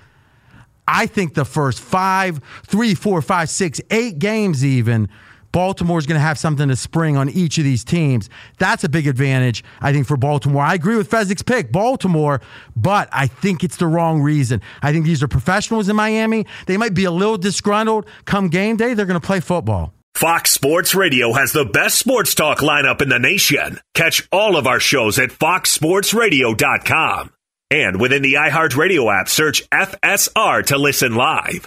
I 0.89 1.07
think 1.07 1.35
the 1.35 1.45
first 1.45 1.81
five, 1.81 2.41
three, 2.65 2.95
four, 2.95 3.23
five, 3.23 3.51
six, 3.51 3.81
eight 3.91 4.19
games, 4.19 4.65
even, 4.65 5.09
Baltimore's 5.57 6.05
going 6.05 6.19
to 6.19 6.23
have 6.23 6.39
something 6.39 6.69
to 6.69 6.77
spring 6.77 7.17
on 7.17 7.31
each 7.31 7.57
of 7.57 7.65
these 7.65 7.83
teams. 7.83 8.29
That's 8.59 8.85
a 8.85 8.91
big 8.91 9.07
advantage, 9.07 9.65
I 9.81 9.91
think, 9.91 10.07
for 10.07 10.19
Baltimore. 10.19 10.63
I 10.63 10.75
agree 10.75 10.99
with 10.99 11.11
Fezzik's 11.11 11.41
pick, 11.41 11.73
Baltimore, 11.73 12.43
but 12.77 13.09
I 13.11 13.27
think 13.27 13.65
it's 13.65 13.79
the 13.79 13.87
wrong 13.87 14.21
reason. 14.21 14.61
I 14.83 14.93
think 14.93 15.07
these 15.07 15.23
are 15.23 15.29
professionals 15.29 15.89
in 15.89 15.97
Miami. 15.97 16.45
They 16.67 16.77
might 16.77 16.93
be 16.93 17.07
a 17.07 17.11
little 17.11 17.39
disgruntled. 17.39 18.05
Come 18.27 18.51
game 18.51 18.77
day, 18.77 18.93
they're 18.93 19.07
going 19.07 19.19
to 19.19 19.27
play 19.27 19.41
football. 19.41 19.95
Fox 20.15 20.51
Sports 20.51 20.95
Radio 20.95 21.33
has 21.33 21.53
the 21.53 21.65
best 21.65 21.99
sports 21.99 22.35
talk 22.35 22.59
lineup 22.59 23.01
in 23.01 23.09
the 23.09 23.19
nation. 23.19 23.81
Catch 23.95 24.29
all 24.31 24.59
of 24.59 24.67
our 24.67 24.79
shows 24.79 25.19
at 25.19 25.31
foxsportsradio.com. 25.31 27.33
And 27.71 27.99
within 27.99 28.21
the 28.21 28.35
iHeartRadio 28.35 29.21
app, 29.21 29.31
search 29.31 29.67
FSR 29.71 30.67
to 30.67 30.77
listen 30.77 31.15
live. 31.15 31.67